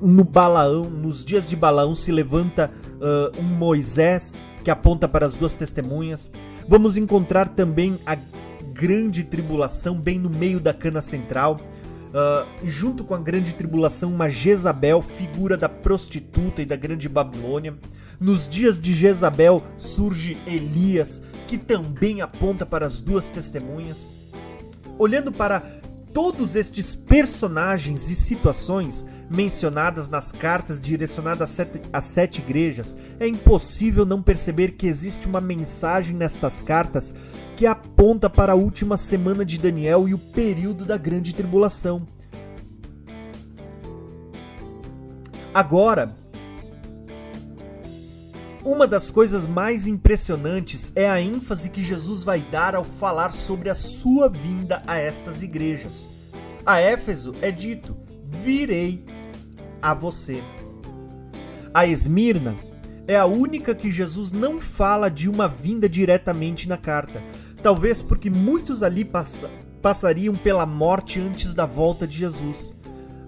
no 0.00 0.22
Balaão, 0.22 0.88
nos 0.88 1.24
dias 1.24 1.48
de 1.48 1.56
Balaão, 1.56 1.96
se 1.96 2.12
levanta 2.12 2.70
uh, 2.94 3.36
um 3.40 3.42
Moisés 3.42 4.40
que 4.62 4.70
aponta 4.70 5.08
para 5.08 5.26
as 5.26 5.34
duas 5.34 5.56
testemunhas. 5.56 6.30
Vamos 6.68 6.96
encontrar 6.96 7.48
também 7.48 7.98
a 8.06 8.16
grande 8.72 9.24
tribulação 9.24 10.00
bem 10.00 10.20
no 10.20 10.30
meio 10.30 10.60
da 10.60 10.72
cana 10.72 11.00
central 11.00 11.58
Uh, 12.14 12.46
junto 12.62 13.02
com 13.02 13.12
a 13.12 13.18
grande 13.18 13.54
tribulação, 13.54 14.08
uma 14.14 14.28
Jezabel, 14.28 15.02
figura 15.02 15.56
da 15.56 15.68
prostituta 15.68 16.62
e 16.62 16.64
da 16.64 16.76
grande 16.76 17.08
Babilônia. 17.08 17.74
Nos 18.20 18.48
dias 18.48 18.78
de 18.78 18.94
Jezabel 18.94 19.64
surge 19.76 20.38
Elias, 20.46 21.24
que 21.48 21.58
também 21.58 22.22
aponta 22.22 22.64
para 22.64 22.86
as 22.86 23.00
duas 23.00 23.30
testemunhas. 23.30 24.06
Olhando 24.96 25.32
para 25.32 25.60
todos 26.12 26.54
estes 26.54 26.94
personagens 26.94 28.08
e 28.08 28.14
situações 28.14 29.04
mencionadas 29.28 30.08
nas 30.08 30.30
cartas 30.30 30.80
direcionadas 30.80 31.50
às 31.50 31.56
sete, 31.56 31.80
às 31.92 32.04
sete 32.04 32.40
igrejas, 32.40 32.96
é 33.18 33.26
impossível 33.26 34.06
não 34.06 34.22
perceber 34.22 34.76
que 34.76 34.86
existe 34.86 35.26
uma 35.26 35.40
mensagem 35.40 36.14
nestas 36.14 36.62
cartas 36.62 37.12
que 37.56 37.66
aponta 37.66 37.93
para 38.28 38.52
a 38.52 38.54
última 38.54 38.98
semana 38.98 39.46
de 39.46 39.56
Daniel 39.56 40.06
e 40.06 40.12
o 40.12 40.18
período 40.18 40.84
da 40.84 40.98
grande 40.98 41.32
tribulação. 41.32 42.06
Agora, 45.54 46.14
uma 48.62 48.86
das 48.86 49.10
coisas 49.10 49.46
mais 49.46 49.86
impressionantes 49.86 50.92
é 50.94 51.08
a 51.08 51.18
ênfase 51.18 51.70
que 51.70 51.82
Jesus 51.82 52.22
vai 52.22 52.42
dar 52.42 52.74
ao 52.74 52.84
falar 52.84 53.32
sobre 53.32 53.70
a 53.70 53.74
sua 53.74 54.28
vinda 54.28 54.82
a 54.86 54.98
estas 54.98 55.42
igrejas. 55.42 56.06
A 56.66 56.78
Éfeso 56.80 57.34
é 57.40 57.50
dito: 57.50 57.96
Virei 58.26 59.02
a 59.80 59.94
você. 59.94 60.42
A 61.72 61.86
Esmirna 61.86 62.54
é 63.08 63.16
a 63.16 63.24
única 63.24 63.74
que 63.74 63.90
Jesus 63.90 64.30
não 64.30 64.60
fala 64.60 65.10
de 65.10 65.26
uma 65.26 65.48
vinda 65.48 65.88
diretamente 65.88 66.68
na 66.68 66.76
carta, 66.76 67.22
talvez 67.64 68.02
porque 68.02 68.28
muitos 68.28 68.82
ali 68.82 69.06
passa, 69.06 69.50
passariam 69.80 70.34
pela 70.34 70.66
morte 70.66 71.18
antes 71.18 71.54
da 71.54 71.64
volta 71.64 72.06
de 72.06 72.18
Jesus. 72.18 72.74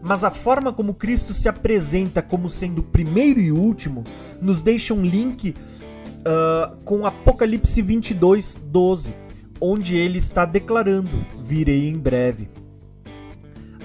Mas 0.03 0.23
a 0.23 0.31
forma 0.31 0.75
como 0.75 0.93
Cristo 0.93 1.33
se 1.33 1.49
apresenta 1.49 2.21
como 2.21 2.51
sendo 2.51 2.81
o 2.81 2.83
primeiro 2.83 3.41
e 3.41 3.51
último 3.51 4.05
nos 4.41 4.61
deixa 4.61 4.93
um 4.93 5.03
link 5.03 5.51
uh, 5.51 6.77
com 6.85 7.07
Apocalipse 7.07 7.81
22, 7.81 8.61
12, 8.63 9.15
onde 9.59 9.97
ele 9.97 10.19
está 10.19 10.45
declarando: 10.45 11.09
Virei 11.43 11.89
em 11.89 11.99
breve. 11.99 12.51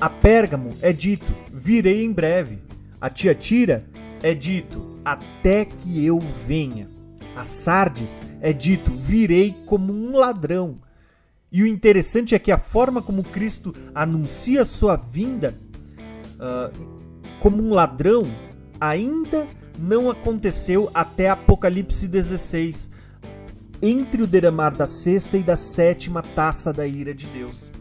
A 0.01 0.09
Pérgamo 0.09 0.75
é 0.81 0.91
dito: 0.91 1.33
Virei 1.49 2.03
em 2.03 2.11
breve. 2.11 2.59
A 2.99 3.09
Tiatira 3.09 3.85
é 4.21 4.33
dito: 4.33 4.99
até 5.05 5.63
que 5.63 6.05
eu 6.05 6.19
venha. 6.19 6.89
A 7.35 7.43
Sardes 7.43 8.23
é 8.41 8.51
dito: 8.53 8.91
virei 8.91 9.55
como 9.65 9.93
um 9.93 10.15
ladrão. 10.15 10.79
E 11.51 11.63
o 11.63 11.67
interessante 11.67 12.33
é 12.33 12.39
que 12.39 12.51
a 12.51 12.57
forma 12.57 13.01
como 13.01 13.23
Cristo 13.23 13.75
anuncia 13.93 14.63
sua 14.63 14.95
vinda 14.95 15.53
uh, 16.35 16.71
como 17.39 17.61
um 17.61 17.73
ladrão 17.73 18.23
ainda 18.79 19.47
não 19.77 20.09
aconteceu 20.09 20.89
até 20.93 21.29
Apocalipse 21.29 22.07
16, 22.07 22.91
entre 23.81 24.21
o 24.21 24.27
derramar 24.27 24.75
da 24.75 24.85
sexta 24.85 25.37
e 25.37 25.43
da 25.43 25.55
sétima 25.55 26.21
taça 26.21 26.71
da 26.71 26.85
ira 26.85 27.13
de 27.13 27.27
Deus. 27.27 27.71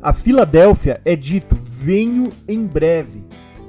A 0.00 0.12
Filadélfia 0.12 1.00
é 1.04 1.16
dito: 1.16 1.56
venho 1.56 2.32
em 2.46 2.66
breve. 2.66 3.24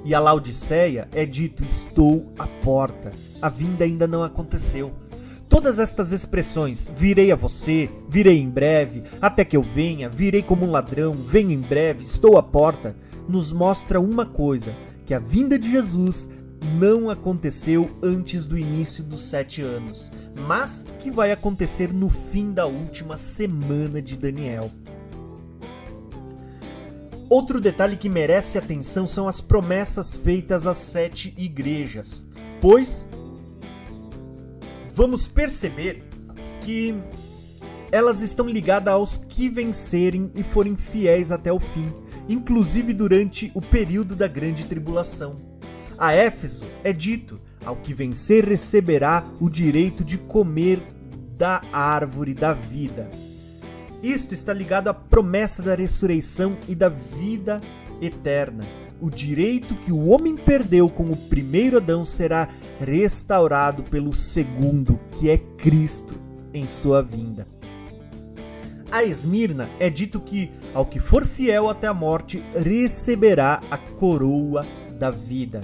E 0.05 0.13
a 0.13 0.19
Laodiceia 0.19 1.07
é 1.11 1.25
dito: 1.25 1.63
Estou 1.63 2.31
à 2.37 2.47
porta. 2.47 3.11
A 3.41 3.49
vinda 3.49 3.85
ainda 3.85 4.07
não 4.07 4.23
aconteceu. 4.23 4.91
Todas 5.47 5.79
estas 5.79 6.11
expressões, 6.11 6.87
virei 6.95 7.31
a 7.31 7.35
você, 7.35 7.89
virei 8.07 8.39
em 8.39 8.49
breve, 8.49 9.01
até 9.19 9.43
que 9.43 9.57
eu 9.57 9.63
venha, 9.63 10.07
virei 10.07 10.43
como 10.43 10.65
um 10.65 10.71
ladrão, 10.71 11.13
venho 11.13 11.51
em 11.51 11.59
breve, 11.59 12.03
estou 12.03 12.37
à 12.37 12.43
porta, 12.43 12.95
nos 13.27 13.51
mostra 13.51 13.99
uma 13.99 14.27
coisa: 14.27 14.75
que 15.07 15.13
a 15.13 15.19
vinda 15.19 15.57
de 15.57 15.71
Jesus 15.71 16.29
não 16.77 17.09
aconteceu 17.09 17.89
antes 18.03 18.45
do 18.45 18.57
início 18.57 19.03
dos 19.03 19.23
sete 19.23 19.61
anos, 19.61 20.11
mas 20.47 20.85
que 20.99 21.09
vai 21.09 21.31
acontecer 21.31 21.91
no 21.91 22.09
fim 22.09 22.51
da 22.51 22.67
última 22.67 23.17
semana 23.17 24.01
de 24.01 24.15
Daniel. 24.15 24.69
Outro 27.29 27.61
detalhe 27.61 27.95
que 27.95 28.09
merece 28.09 28.57
atenção 28.57 29.07
são 29.07 29.27
as 29.27 29.39
promessas 29.39 30.17
feitas 30.17 30.67
às 30.67 30.77
sete 30.77 31.33
igrejas, 31.37 32.25
pois 32.59 33.07
vamos 34.99 35.29
perceber 35.29 36.03
que 36.59 36.93
elas 37.89 38.19
estão 38.19 38.45
ligadas 38.49 38.93
aos 38.93 39.15
que 39.15 39.47
vencerem 39.47 40.29
e 40.35 40.43
forem 40.43 40.75
fiéis 40.75 41.31
até 41.31 41.53
o 41.53 41.57
fim, 41.57 41.89
inclusive 42.27 42.91
durante 42.91 43.49
o 43.55 43.61
período 43.61 44.13
da 44.13 44.27
grande 44.27 44.65
tribulação. 44.65 45.39
A 45.97 46.11
Éfeso 46.11 46.65
é 46.83 46.91
dito: 46.91 47.39
ao 47.63 47.77
que 47.77 47.93
vencer 47.93 48.43
receberá 48.43 49.25
o 49.39 49.49
direito 49.49 50.03
de 50.03 50.17
comer 50.17 50.83
da 51.37 51.61
árvore 51.71 52.33
da 52.33 52.51
vida. 52.51 53.09
Isto 54.03 54.33
está 54.33 54.51
ligado 54.51 54.89
à 54.89 54.93
promessa 54.93 55.63
da 55.63 55.75
ressurreição 55.75 56.57
e 56.67 56.75
da 56.75 56.89
vida 56.89 57.61
eterna. 58.01 58.65
O 59.01 59.09
direito 59.09 59.75
que 59.75 59.93
o 59.93 60.07
homem 60.07 60.35
perdeu 60.35 60.89
com 60.89 61.05
o 61.05 61.15
primeiro 61.15 61.77
Adão 61.77 62.03
será 62.03 62.49
restaurado 62.79 63.83
pelo 63.83 64.13
segundo, 64.13 64.99
que 65.11 65.29
é 65.29 65.37
Cristo, 65.37 66.15
em 66.53 66.67
sua 66.67 67.01
vinda. 67.01 67.47
A 68.91 69.03
Esmirna 69.03 69.69
é 69.79 69.89
dito 69.89 70.19
que, 70.19 70.51
ao 70.73 70.85
que 70.85 70.99
for 70.99 71.25
fiel 71.25 71.69
até 71.69 71.87
a 71.87 71.93
morte, 71.93 72.43
receberá 72.53 73.61
a 73.71 73.77
coroa 73.77 74.65
da 74.99 75.09
vida. 75.09 75.61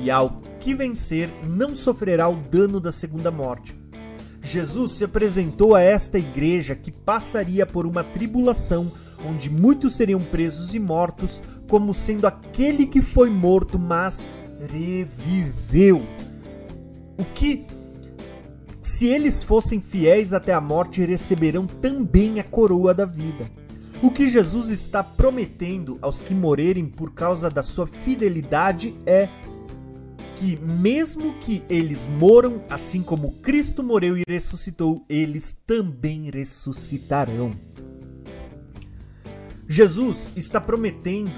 E 0.00 0.10
ao 0.10 0.40
que 0.58 0.74
vencer, 0.74 1.28
não 1.46 1.76
sofrerá 1.76 2.26
o 2.28 2.36
dano 2.36 2.80
da 2.80 2.92
segunda 2.92 3.30
morte. 3.30 3.76
Jesus 4.40 4.92
se 4.92 5.04
apresentou 5.04 5.74
a 5.74 5.82
esta 5.82 6.18
igreja 6.18 6.74
que 6.74 6.90
passaria 6.90 7.66
por 7.66 7.84
uma 7.84 8.04
tribulação 8.04 8.92
onde 9.24 9.50
muitos 9.50 9.94
seriam 9.94 10.20
presos 10.22 10.74
e 10.74 10.78
mortos, 10.78 11.42
como 11.68 11.94
sendo 11.94 12.26
aquele 12.26 12.86
que 12.86 13.00
foi 13.00 13.30
morto, 13.30 13.78
mas 13.78 14.28
reviveu. 14.70 16.02
O 17.18 17.24
que, 17.24 17.66
se 18.80 19.06
eles 19.06 19.42
fossem 19.42 19.80
fiéis 19.80 20.32
até 20.32 20.52
a 20.52 20.60
morte, 20.60 21.04
receberão 21.04 21.66
também 21.66 22.40
a 22.40 22.44
coroa 22.44 22.94
da 22.94 23.04
vida. 23.04 23.50
O 24.02 24.10
que 24.10 24.28
Jesus 24.28 24.68
está 24.68 25.02
prometendo 25.02 25.98
aos 26.02 26.20
que 26.20 26.34
morrerem 26.34 26.86
por 26.86 27.14
causa 27.14 27.48
da 27.48 27.62
sua 27.62 27.86
fidelidade 27.86 28.94
é 29.06 29.28
que, 30.36 30.56
mesmo 30.60 31.32
que 31.38 31.62
eles 31.68 32.06
moram, 32.06 32.62
assim 32.68 33.02
como 33.02 33.32
Cristo 33.38 33.82
morreu 33.82 34.18
e 34.18 34.22
ressuscitou, 34.28 35.02
eles 35.08 35.56
também 35.66 36.30
ressuscitarão. 36.30 37.52
Jesus 39.68 40.32
está 40.36 40.60
prometendo 40.60 41.32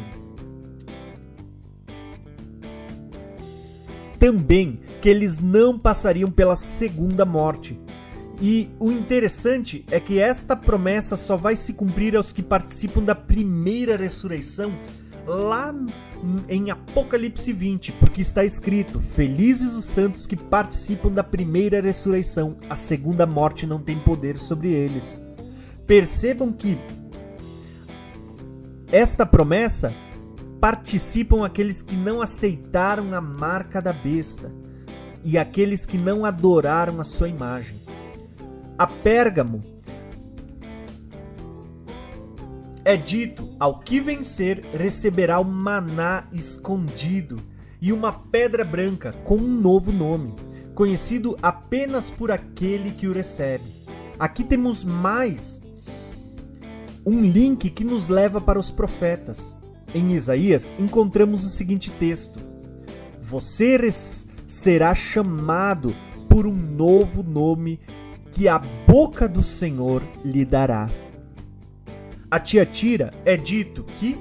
também 4.19 4.81
que 5.01 5.09
eles 5.09 5.39
não 5.39 5.79
passariam 5.79 6.31
pela 6.31 6.57
segunda 6.57 7.25
morte. 7.25 7.79
E 8.41 8.69
o 8.79 8.91
interessante 8.93 9.85
é 9.91 9.99
que 9.99 10.21
esta 10.21 10.55
promessa 10.55 11.17
só 11.17 11.37
vai 11.37 11.57
se 11.57 11.73
cumprir 11.73 12.17
aos 12.17 12.33
que 12.33 12.43
participam 12.43 13.03
da 13.03 13.15
primeira 13.15 13.97
ressurreição 13.97 14.73
lá 15.27 15.75
em 16.49 16.71
Apocalipse 16.71 17.53
20, 17.53 17.93
porque 17.93 18.23
está 18.23 18.45
escrito: 18.45 19.01
Felizes 19.01 19.75
os 19.75 19.85
santos 19.85 20.27
que 20.27 20.37
participam 20.37 21.11
da 21.11 21.25
primeira 21.25 21.81
ressurreição, 21.81 22.57
a 22.71 22.77
segunda 22.77 23.27
morte 23.27 23.67
não 23.67 23.81
tem 23.81 23.99
poder 23.99 24.39
sobre 24.39 24.69
eles. 24.73 25.19
Percebam 25.87 26.53
que 26.53 26.79
esta 28.91 29.27
promessa 29.27 29.93
participam 30.61 31.45
aqueles 31.45 31.83
que 31.83 31.95
não 31.95 32.23
aceitaram 32.23 33.15
a 33.15 33.21
marca 33.21 33.81
da 33.81 33.93
besta 33.93 34.51
e 35.23 35.37
aqueles 35.37 35.85
que 35.85 35.99
não 35.99 36.25
adoraram 36.25 37.01
a 37.01 37.05
sua 37.05 37.29
imagem. 37.29 37.81
a 38.79 38.87
Pérgamo 38.87 39.63
é 42.85 42.97
dito: 42.97 43.55
ao 43.61 43.81
que 43.81 44.01
vencer 44.01 44.65
receberá 44.73 45.39
o 45.39 45.45
maná 45.45 46.27
escondido 46.33 47.43
e 47.81 47.93
uma 47.93 48.13
pedra 48.13 48.65
branca 48.65 49.13
com 49.25 49.37
um 49.37 49.61
novo 49.61 49.93
nome, 49.93 50.35
conhecido 50.75 51.37
apenas 51.43 52.09
por 52.09 52.31
aquele 52.31 52.93
que 52.93 53.07
o 53.07 53.13
recebe. 53.13 53.85
Aqui 54.19 54.43
temos 54.43 54.83
mais 54.83 55.63
um 57.09 57.23
link 57.23 57.71
que 57.71 57.85
nos 57.85 58.09
leva 58.09 58.39
para 58.39 58.61
os 58.61 58.71
profetas. 58.71 59.57
Em 59.95 60.13
Isaías 60.13 60.77
encontramos 60.79 61.43
o 61.43 61.49
seguinte 61.49 61.91
texto: 61.91 62.39
Você 63.23 63.79
será 64.47 64.95
chamado 64.95 65.95
por 66.29 66.47
um 66.47 66.55
novo 66.55 67.23
nome 67.23 67.81
que 68.31 68.47
a 68.47 68.59
boca 68.59 69.27
do 69.27 69.43
Senhor 69.43 70.03
lhe 70.23 70.45
dará. 70.45 70.91
A 72.31 72.39
Tiatira 72.39 73.11
é 73.25 73.39
dito 73.39 73.85
que, 73.99 74.19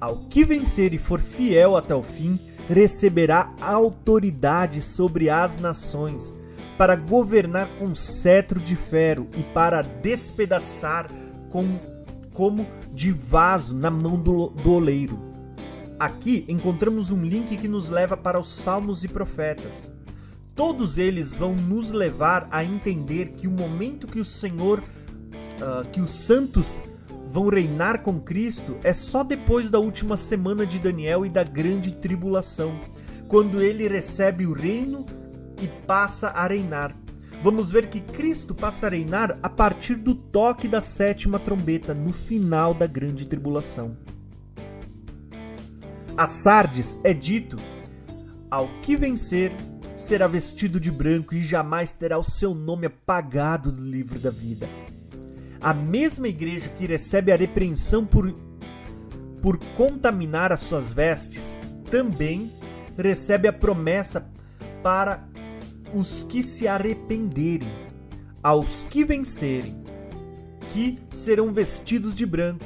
ao 0.00 0.18
que 0.24 0.44
vencer 0.44 0.92
e 0.92 0.98
for 0.98 1.20
fiel 1.20 1.76
até 1.76 1.94
o 1.94 2.02
fim, 2.02 2.40
receberá 2.68 3.54
autoridade 3.60 4.82
sobre 4.82 5.30
as 5.30 5.56
nações, 5.56 6.36
para 6.76 6.96
governar 6.96 7.68
com 7.78 7.94
cetro 7.94 8.60
de 8.60 8.74
ferro 8.74 9.28
e 9.36 9.42
para 9.42 9.82
despedaçar 9.82 11.08
com, 11.48 11.78
como 12.32 12.66
de 12.92 13.12
vaso 13.12 13.76
na 13.76 13.90
mão 13.90 14.20
do, 14.20 14.48
do 14.48 14.72
oleiro. 14.72 15.18
Aqui 15.98 16.44
encontramos 16.48 17.10
um 17.10 17.24
link 17.24 17.56
que 17.56 17.66
nos 17.66 17.88
leva 17.88 18.16
para 18.16 18.38
os 18.38 18.48
Salmos 18.48 19.02
e 19.02 19.08
Profetas. 19.08 19.92
Todos 20.54 20.98
eles 20.98 21.34
vão 21.34 21.54
nos 21.54 21.90
levar 21.90 22.48
a 22.50 22.64
entender 22.64 23.32
que 23.32 23.48
o 23.48 23.50
momento 23.50 24.06
que 24.06 24.20
o 24.20 24.24
Senhor, 24.24 24.80
uh, 24.80 25.88
que 25.90 26.00
os 26.00 26.10
santos 26.10 26.80
vão 27.30 27.48
reinar 27.48 28.02
com 28.02 28.20
Cristo 28.20 28.76
é 28.82 28.92
só 28.92 29.22
depois 29.22 29.70
da 29.70 29.78
última 29.78 30.16
semana 30.16 30.64
de 30.64 30.78
Daniel 30.78 31.26
e 31.26 31.28
da 31.28 31.44
grande 31.44 31.92
tribulação, 31.92 32.78
quando 33.26 33.60
ele 33.60 33.86
recebe 33.88 34.46
o 34.46 34.52
reino 34.52 35.04
e 35.60 35.66
passa 35.66 36.28
a 36.28 36.46
reinar. 36.46 36.96
Vamos 37.42 37.70
ver 37.70 37.88
que 37.88 38.00
Cristo 38.00 38.52
passa 38.52 38.86
a 38.86 38.90
reinar 38.90 39.38
a 39.42 39.48
partir 39.48 39.94
do 39.94 40.14
toque 40.14 40.66
da 40.66 40.80
sétima 40.80 41.38
trombeta, 41.38 41.94
no 41.94 42.12
final 42.12 42.74
da 42.74 42.86
grande 42.86 43.26
tribulação. 43.26 43.96
A 46.16 46.26
Sardes 46.26 46.98
é 47.04 47.14
dito: 47.14 47.56
ao 48.50 48.68
que 48.82 48.96
vencer 48.96 49.52
será 49.96 50.26
vestido 50.26 50.80
de 50.80 50.90
branco 50.90 51.34
e 51.34 51.40
jamais 51.40 51.94
terá 51.94 52.18
o 52.18 52.24
seu 52.24 52.54
nome 52.54 52.86
apagado 52.86 53.70
do 53.70 53.84
livro 53.84 54.18
da 54.18 54.30
vida. 54.30 54.68
A 55.60 55.72
mesma 55.72 56.26
igreja 56.26 56.68
que 56.68 56.86
recebe 56.86 57.30
a 57.30 57.36
repreensão 57.36 58.04
por, 58.04 58.32
por 59.40 59.58
contaminar 59.76 60.50
as 60.52 60.60
suas 60.60 60.92
vestes 60.92 61.56
também 61.88 62.52
recebe 62.96 63.46
a 63.46 63.52
promessa 63.52 64.28
para 64.82 65.27
os 65.94 66.22
que 66.22 66.42
se 66.42 66.68
arrependerem, 66.68 67.68
aos 68.42 68.84
que 68.84 69.04
vencerem, 69.04 69.82
que 70.72 70.98
serão 71.10 71.52
vestidos 71.52 72.14
de 72.14 72.26
branco. 72.26 72.64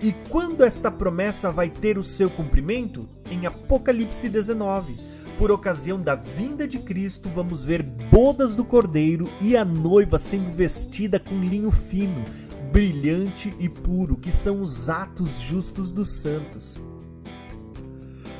E 0.00 0.12
quando 0.28 0.64
esta 0.64 0.90
promessa 0.90 1.50
vai 1.50 1.70
ter 1.70 1.96
o 1.96 2.02
seu 2.02 2.28
cumprimento? 2.28 3.08
Em 3.30 3.46
Apocalipse 3.46 4.28
19. 4.28 4.96
Por 5.38 5.50
ocasião 5.50 6.00
da 6.00 6.14
vinda 6.14 6.68
de 6.68 6.78
Cristo, 6.78 7.28
vamos 7.28 7.64
ver 7.64 7.82
bodas 7.82 8.54
do 8.54 8.64
Cordeiro 8.64 9.28
e 9.40 9.56
a 9.56 9.64
noiva 9.64 10.18
sendo 10.18 10.52
vestida 10.52 11.18
com 11.18 11.42
linho 11.42 11.70
fino, 11.70 12.24
brilhante 12.72 13.54
e 13.58 13.68
puro, 13.68 14.16
que 14.16 14.30
são 14.30 14.60
os 14.60 14.88
atos 14.88 15.40
justos 15.40 15.90
dos 15.90 16.08
santos. 16.08 16.80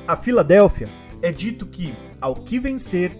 A 0.07 0.17
Filadélfia 0.17 0.89
é 1.23 1.31
dito 1.31 1.67
que, 1.67 1.95
ao 2.21 2.35
que 2.35 2.59
vencer, 2.59 3.17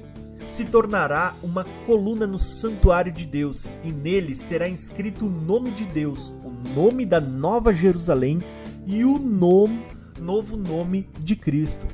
se 0.47 0.65
tornará 0.65 1.35
uma 1.43 1.65
coluna 1.87 2.27
no 2.27 2.39
santuário 2.39 3.13
de 3.13 3.27
Deus, 3.27 3.75
e 3.83 3.93
nele 3.93 4.35
será 4.35 4.69
inscrito 4.69 5.27
o 5.27 5.31
nome 5.31 5.71
de 5.71 5.85
Deus, 5.85 6.35
o 6.45 6.51
nome 6.75 7.07
da 7.07 7.21
Nova 7.21 7.73
Jerusalém 7.73 8.41
e 8.87 9.05
o 9.05 9.19
nome, 9.19 9.85
novo 10.21 10.57
nome 10.57 11.09
de 11.19 11.37
Cristo. 11.37 11.87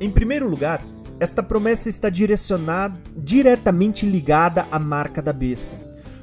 Em 0.00 0.10
primeiro 0.10 0.48
lugar, 0.48 0.84
esta 1.20 1.42
promessa 1.42 1.88
está 1.88 2.08
direcionada, 2.08 3.00
diretamente 3.16 4.04
ligada 4.04 4.66
à 4.70 4.78
marca 4.78 5.22
da 5.22 5.32
besta. 5.32 5.70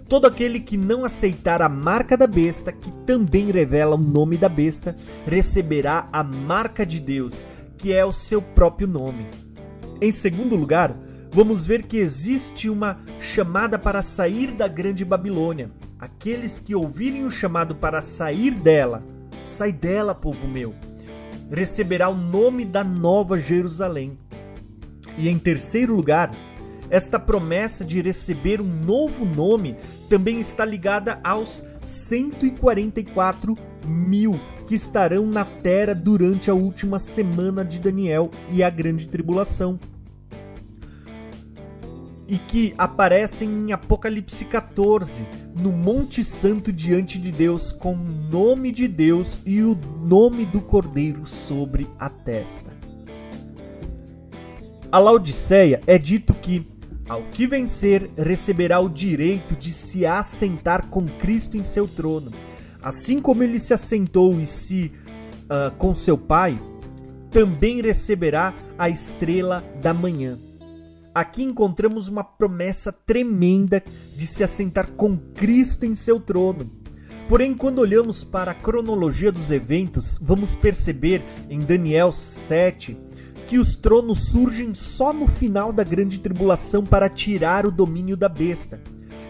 Todo 0.09 0.25
aquele 0.25 0.59
que 0.59 0.75
não 0.75 1.05
aceitar 1.05 1.61
a 1.61 1.69
marca 1.69 2.17
da 2.17 2.25
besta, 2.25 2.71
que 2.71 2.91
também 3.05 3.51
revela 3.51 3.95
o 3.95 3.99
nome 3.99 4.37
da 4.37 4.49
besta, 4.49 4.95
receberá 5.25 6.09
a 6.11 6.23
marca 6.23 6.85
de 6.85 6.99
Deus, 6.99 7.47
que 7.77 7.93
é 7.93 8.03
o 8.03 8.11
seu 8.11 8.41
próprio 8.41 8.87
nome. 8.87 9.27
Em 10.01 10.11
segundo 10.11 10.55
lugar, 10.55 10.95
vamos 11.29 11.65
ver 11.65 11.83
que 11.83 11.97
existe 11.97 12.69
uma 12.69 13.01
chamada 13.19 13.77
para 13.77 14.01
sair 14.01 14.51
da 14.51 14.65
grande 14.65 15.03
Babilônia. 15.03 15.71
Aqueles 15.99 16.57
que 16.57 16.73
ouvirem 16.73 17.25
o 17.25 17.31
chamado 17.31 17.75
para 17.75 18.01
sair 18.01 18.51
dela, 18.51 19.03
sai 19.43 19.73
dela, 19.73 20.15
povo 20.15 20.47
meu, 20.47 20.73
receberá 21.51 22.07
o 22.07 22.15
nome 22.15 22.63
da 22.63 22.81
nova 22.81 23.37
Jerusalém. 23.37 24.17
E 25.17 25.27
em 25.27 25.37
terceiro 25.37 25.93
lugar, 25.93 26.31
esta 26.89 27.19
promessa 27.19 27.83
de 27.83 28.01
receber 28.01 28.61
um 28.61 28.85
novo 28.85 29.25
nome 29.25 29.75
também 30.09 30.39
está 30.39 30.63
ligada 30.63 31.19
aos 31.25 31.61
144 31.83 33.57
mil 33.85 34.39
que 34.69 34.75
estarão 34.75 35.25
na 35.25 35.43
terra 35.43 35.95
durante 35.95 36.51
a 36.51 36.53
última 36.53 36.99
semana 36.99 37.65
de 37.65 37.79
Daniel 37.79 38.29
e 38.51 38.61
a 38.61 38.69
grande 38.69 39.07
tribulação. 39.07 39.79
E 42.27 42.37
que 42.37 42.75
aparecem 42.77 43.49
em 43.49 43.71
Apocalipse 43.71 44.45
14, 44.45 45.25
no 45.55 45.71
Monte 45.71 46.23
Santo 46.23 46.71
diante 46.71 47.17
de 47.17 47.31
Deus, 47.31 47.71
com 47.71 47.95
o 47.95 48.29
nome 48.29 48.71
de 48.71 48.87
Deus 48.87 49.39
e 49.43 49.63
o 49.63 49.75
nome 50.03 50.45
do 50.45 50.61
Cordeiro 50.61 51.25
sobre 51.25 51.87
a 51.97 52.07
testa. 52.07 52.71
A 54.91 54.99
Laodiceia 54.99 55.81
é 55.87 55.97
dito 55.97 56.31
que, 56.35 56.63
ao 57.07 57.23
que 57.31 57.47
vencer, 57.47 58.07
receberá 58.15 58.79
o 58.79 58.87
direito 58.87 59.55
de 59.55 59.71
se 59.71 60.05
assentar 60.05 60.89
com 60.89 61.07
Cristo 61.07 61.57
em 61.57 61.63
seu 61.63 61.87
trono 61.87 62.31
Assim 62.89 63.19
como 63.19 63.43
ele 63.43 63.59
se 63.59 63.71
assentou 63.71 64.41
e 64.41 64.47
se 64.47 64.91
uh, 65.43 65.69
com 65.77 65.93
seu 65.93 66.17
pai, 66.17 66.59
também 67.29 67.83
receberá 67.83 68.51
a 68.79 68.89
estrela 68.89 69.63
da 69.79 69.93
manhã. 69.93 70.39
Aqui 71.13 71.43
encontramos 71.43 72.07
uma 72.07 72.23
promessa 72.23 72.91
tremenda 72.91 73.83
de 74.17 74.25
se 74.25 74.43
assentar 74.43 74.89
com 74.93 75.15
Cristo 75.15 75.85
em 75.85 75.93
seu 75.93 76.19
trono. 76.19 76.67
Porém, 77.27 77.53
quando 77.53 77.77
olhamos 77.77 78.23
para 78.23 78.53
a 78.53 78.55
cronologia 78.55 79.31
dos 79.31 79.51
eventos, 79.51 80.17
vamos 80.19 80.55
perceber 80.55 81.21
em 81.47 81.59
Daniel 81.59 82.11
7 82.11 82.97
que 83.45 83.59
os 83.59 83.75
tronos 83.75 84.29
surgem 84.31 84.73
só 84.73 85.13
no 85.13 85.27
final 85.27 85.71
da 85.71 85.83
grande 85.83 86.19
tribulação 86.19 86.83
para 86.83 87.07
tirar 87.07 87.67
o 87.67 87.71
domínio 87.71 88.17
da 88.17 88.27
besta. 88.27 88.81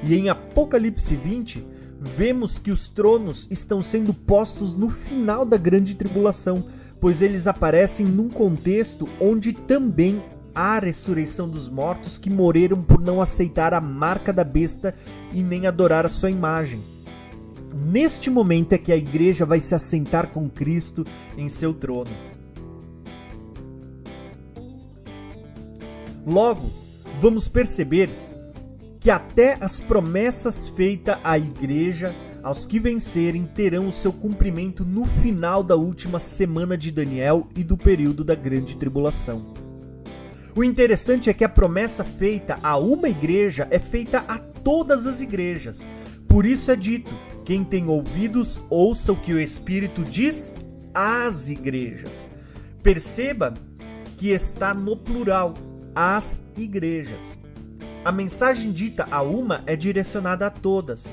E 0.01 0.15
em 0.15 0.29
Apocalipse 0.29 1.13
20, 1.13 1.78
vemos 1.99 2.57
que 2.57 2.71
os 2.71 2.87
tronos 2.87 3.47
estão 3.51 3.81
sendo 3.81 4.13
postos 4.13 4.73
no 4.73 4.89
final 4.89 5.45
da 5.45 5.57
grande 5.57 5.95
tribulação, 5.95 6.65
pois 6.99 7.21
eles 7.21 7.45
aparecem 7.45 8.05
num 8.05 8.29
contexto 8.29 9.07
onde 9.19 9.51
também 9.51 10.21
há 10.55 10.77
a 10.77 10.79
ressurreição 10.79 11.49
dos 11.49 11.69
mortos 11.69 12.17
que 12.17 12.29
morreram 12.29 12.81
por 12.81 13.01
não 13.01 13.21
aceitar 13.21 13.73
a 13.73 13.81
marca 13.81 14.31
da 14.31 14.43
besta 14.43 14.95
e 15.33 15.43
nem 15.43 15.67
adorar 15.67 16.05
a 16.05 16.09
sua 16.09 16.31
imagem. 16.31 16.81
Neste 17.73 18.29
momento 18.29 18.73
é 18.73 18.77
que 18.77 18.91
a 18.91 18.97
igreja 18.97 19.45
vai 19.45 19.59
se 19.59 19.75
assentar 19.75 20.31
com 20.31 20.49
Cristo 20.49 21.05
em 21.37 21.49
seu 21.49 21.73
trono. 21.73 22.11
Logo, 26.25 26.69
vamos 27.21 27.47
perceber 27.47 28.09
que 28.99 29.09
até 29.09 29.57
as 29.61 29.79
promessas 29.79 30.67
feitas 30.67 31.17
à 31.23 31.37
igreja, 31.37 32.13
aos 32.43 32.65
que 32.65 32.79
vencerem, 32.79 33.45
terão 33.45 33.87
o 33.87 33.91
seu 33.91 34.11
cumprimento 34.11 34.83
no 34.83 35.05
final 35.05 35.63
da 35.63 35.75
última 35.75 36.19
semana 36.19 36.77
de 36.77 36.91
Daniel 36.91 37.47
e 37.55 37.63
do 37.63 37.77
período 37.77 38.23
da 38.23 38.35
grande 38.35 38.75
tribulação. 38.75 39.53
O 40.55 40.63
interessante 40.63 41.29
é 41.29 41.33
que 41.33 41.43
a 41.43 41.49
promessa 41.49 42.03
feita 42.03 42.59
a 42.61 42.77
uma 42.77 43.07
igreja 43.07 43.67
é 43.71 43.79
feita 43.79 44.19
a 44.27 44.37
todas 44.37 45.05
as 45.05 45.21
igrejas. 45.21 45.85
Por 46.27 46.45
isso 46.45 46.69
é 46.71 46.75
dito: 46.75 47.13
quem 47.45 47.63
tem 47.63 47.87
ouvidos, 47.87 48.61
ouça 48.69 49.13
o 49.13 49.15
que 49.15 49.33
o 49.33 49.39
Espírito 49.39 50.03
diz 50.03 50.53
às 50.93 51.49
igrejas. 51.49 52.29
Perceba 52.83 53.53
que 54.17 54.29
está 54.29 54.73
no 54.73 54.97
plural, 54.97 55.53
as 55.95 56.43
igrejas. 56.57 57.37
A 58.03 58.11
mensagem 58.11 58.71
dita 58.71 59.07
a 59.11 59.21
uma 59.21 59.61
é 59.65 59.75
direcionada 59.75 60.47
a 60.47 60.49
todas. 60.49 61.11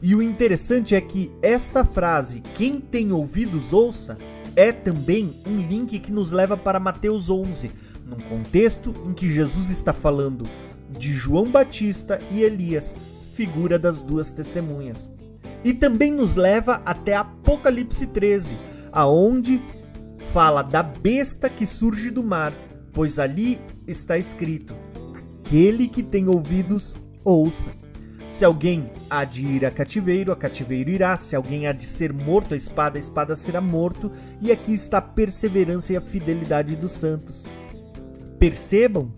E 0.00 0.14
o 0.14 0.22
interessante 0.22 0.94
é 0.94 1.00
que 1.00 1.32
esta 1.42 1.84
frase, 1.84 2.40
quem 2.54 2.78
tem 2.78 3.12
ouvidos 3.12 3.72
ouça, 3.72 4.16
é 4.54 4.70
também 4.72 5.42
um 5.46 5.60
link 5.60 5.98
que 5.98 6.12
nos 6.12 6.30
leva 6.30 6.56
para 6.56 6.78
Mateus 6.78 7.28
11, 7.28 7.70
num 8.06 8.16
contexto 8.16 8.94
em 9.06 9.12
que 9.12 9.30
Jesus 9.30 9.70
está 9.70 9.92
falando 9.92 10.46
de 10.90 11.12
João 11.12 11.50
Batista 11.50 12.20
e 12.30 12.42
Elias, 12.42 12.96
figura 13.34 13.78
das 13.78 14.00
duas 14.00 14.32
testemunhas. 14.32 15.10
E 15.64 15.74
também 15.74 16.12
nos 16.12 16.36
leva 16.36 16.80
até 16.84 17.14
Apocalipse 17.14 18.06
13, 18.06 18.56
aonde 18.92 19.60
fala 20.32 20.62
da 20.62 20.82
besta 20.82 21.48
que 21.48 21.66
surge 21.66 22.10
do 22.10 22.22
mar, 22.22 22.52
pois 22.92 23.18
ali 23.18 23.60
está 23.86 24.16
escrito: 24.16 24.74
Aquele 25.48 25.88
que 25.88 26.02
tem 26.02 26.28
ouvidos, 26.28 26.94
ouça. 27.24 27.70
Se 28.28 28.44
alguém 28.44 28.84
há 29.08 29.24
de 29.24 29.46
ir 29.46 29.64
a 29.64 29.70
cativeiro, 29.70 30.30
a 30.30 30.36
cativeiro 30.36 30.90
irá. 30.90 31.16
Se 31.16 31.34
alguém 31.34 31.66
há 31.66 31.72
de 31.72 31.86
ser 31.86 32.12
morto 32.12 32.52
a 32.52 32.56
espada, 32.56 32.98
a 32.98 33.00
espada 33.00 33.34
será 33.34 33.58
morto. 33.58 34.12
E 34.42 34.52
aqui 34.52 34.74
está 34.74 34.98
a 34.98 35.02
perseverança 35.02 35.94
e 35.94 35.96
a 35.96 36.02
fidelidade 36.02 36.76
dos 36.76 36.92
santos. 36.92 37.48
Percebam 38.38 39.10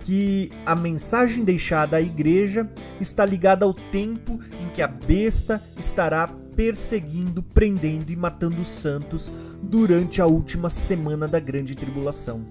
que 0.00 0.52
a 0.66 0.74
mensagem 0.74 1.44
deixada 1.44 1.96
à 1.96 2.00
igreja 2.02 2.70
está 3.00 3.24
ligada 3.24 3.64
ao 3.64 3.72
tempo 3.72 4.38
em 4.62 4.68
que 4.74 4.82
a 4.82 4.86
besta 4.86 5.62
estará 5.78 6.28
perseguindo, 6.54 7.42
prendendo 7.42 8.12
e 8.12 8.16
matando 8.16 8.60
os 8.60 8.68
santos 8.68 9.32
durante 9.62 10.20
a 10.20 10.26
última 10.26 10.68
semana 10.68 11.26
da 11.26 11.40
grande 11.40 11.74
tribulação. 11.74 12.46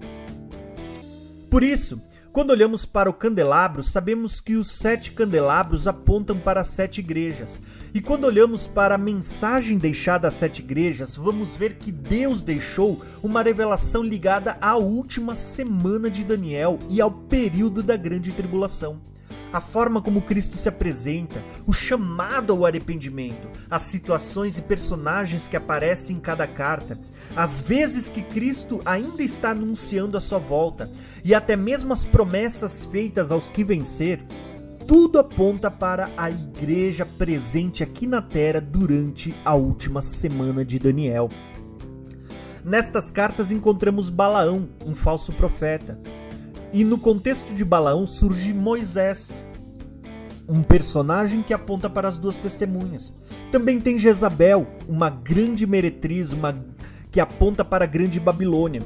Por 1.48 1.62
isso, 1.62 2.00
quando 2.32 2.50
olhamos 2.50 2.86
para 2.86 3.10
o 3.10 3.14
candelabro, 3.14 3.82
sabemos 3.82 4.40
que 4.40 4.54
os 4.54 4.68
sete 4.68 5.10
candelabros 5.10 5.88
apontam 5.88 6.38
para 6.38 6.60
as 6.60 6.68
sete 6.68 7.00
igrejas. 7.00 7.60
E 7.92 8.00
quando 8.00 8.24
olhamos 8.24 8.68
para 8.68 8.94
a 8.94 8.98
mensagem 8.98 9.76
deixada 9.76 10.28
às 10.28 10.34
sete 10.34 10.60
igrejas, 10.60 11.16
vamos 11.16 11.56
ver 11.56 11.74
que 11.74 11.90
Deus 11.90 12.40
deixou 12.40 13.02
uma 13.20 13.42
revelação 13.42 14.04
ligada 14.04 14.56
à 14.60 14.76
última 14.76 15.34
semana 15.34 16.08
de 16.08 16.22
Daniel 16.22 16.78
e 16.88 17.00
ao 17.00 17.10
período 17.10 17.82
da 17.82 17.96
grande 17.96 18.30
tribulação 18.30 19.00
a 19.52 19.60
forma 19.60 20.00
como 20.00 20.22
Cristo 20.22 20.56
se 20.56 20.68
apresenta, 20.68 21.42
o 21.66 21.72
chamado 21.72 22.52
ao 22.52 22.64
arrependimento, 22.64 23.48
as 23.68 23.82
situações 23.82 24.56
e 24.58 24.62
personagens 24.62 25.48
que 25.48 25.56
aparecem 25.56 26.16
em 26.16 26.20
cada 26.20 26.46
carta, 26.46 26.98
as 27.36 27.60
vezes 27.60 28.08
que 28.08 28.22
Cristo 28.22 28.80
ainda 28.84 29.22
está 29.22 29.50
anunciando 29.50 30.16
a 30.16 30.20
sua 30.20 30.38
volta 30.38 30.90
e 31.24 31.34
até 31.34 31.56
mesmo 31.56 31.92
as 31.92 32.04
promessas 32.04 32.84
feitas 32.84 33.30
aos 33.30 33.48
que 33.48 33.62
vencer, 33.62 34.20
tudo 34.86 35.20
aponta 35.20 35.70
para 35.70 36.10
a 36.16 36.30
igreja 36.30 37.06
presente 37.06 37.82
aqui 37.82 38.06
na 38.06 38.20
terra 38.20 38.60
durante 38.60 39.34
a 39.44 39.54
última 39.54 40.02
semana 40.02 40.64
de 40.64 40.78
Daniel. 40.78 41.28
Nestas 42.64 43.10
cartas 43.10 43.52
encontramos 43.52 44.10
Balaão, 44.10 44.68
um 44.84 44.94
falso 44.94 45.32
profeta, 45.32 45.98
e 46.72 46.84
no 46.84 46.98
contexto 46.98 47.54
de 47.54 47.64
Balaão 47.64 48.06
surge 48.06 48.52
Moisés, 48.52 49.32
um 50.48 50.62
personagem 50.62 51.42
que 51.42 51.54
aponta 51.54 51.88
para 51.88 52.08
as 52.08 52.18
duas 52.18 52.36
testemunhas. 52.36 53.16
Também 53.52 53.80
tem 53.80 53.98
Jezabel, 53.98 54.66
uma 54.88 55.08
grande 55.08 55.66
meretriz, 55.66 56.32
uma 56.32 56.52
que 57.10 57.20
aponta 57.20 57.64
para 57.64 57.84
a 57.84 57.88
grande 57.88 58.20
Babilônia, 58.20 58.82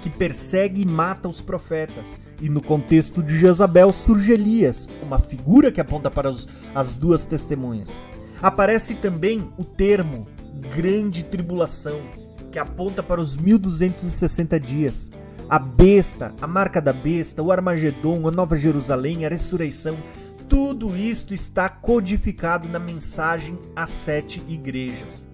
que 0.00 0.08
persegue 0.08 0.82
e 0.82 0.86
mata 0.86 1.28
os 1.28 1.42
profetas. 1.42 2.16
E 2.40 2.48
no 2.48 2.62
contexto 2.62 3.22
de 3.22 3.38
Jezabel 3.38 3.92
surge 3.92 4.32
Elias, 4.32 4.88
uma 5.02 5.18
figura 5.18 5.72
que 5.72 5.80
aponta 5.80 6.10
para 6.10 6.30
os, 6.30 6.48
as 6.74 6.94
duas 6.94 7.26
testemunhas. 7.26 8.00
Aparece 8.40 8.94
também 8.94 9.48
o 9.58 9.64
termo 9.64 10.26
grande 10.74 11.24
tribulação, 11.24 12.00
que 12.50 12.58
aponta 12.58 13.02
para 13.02 13.20
os 13.20 13.36
1260 13.36 14.58
dias 14.60 15.10
a 15.48 15.58
besta, 15.58 16.34
a 16.40 16.46
marca 16.46 16.80
da 16.80 16.92
besta, 16.92 17.42
o 17.42 17.50
Armagedon, 17.50 18.28
a 18.28 18.30
Nova 18.30 18.56
Jerusalém, 18.56 19.24
a 19.24 19.28
ressurreição, 19.28 19.96
tudo 20.48 20.96
isto 20.96 21.34
está 21.34 21.68
codificado 21.68 22.68
na 22.68 22.78
mensagem 22.78 23.58
às 23.74 23.90
sete 23.90 24.42
igrejas. 24.48 25.27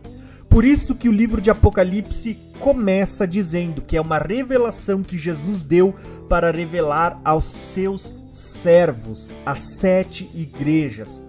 Por 0.55 0.65
isso 0.65 0.95
que 0.95 1.09
o 1.09 1.13
livro 1.13 1.41
de 1.41 1.51
Apocalipse 1.51 2.39
começa 2.61 3.27
dizendo 3.27 3.83
que 3.83 3.97
é 3.97 4.01
uma 4.01 4.21
revelação 4.21 5.03
que 5.03 5.19
Jesus 5.19 5.65
deu 5.65 5.93
para 6.29 6.53
revelar 6.53 7.21
aos 7.25 7.47
seus 7.47 8.15
servos, 8.31 9.35
as 9.45 9.59
sete 9.59 10.31
igrejas. 10.33 11.25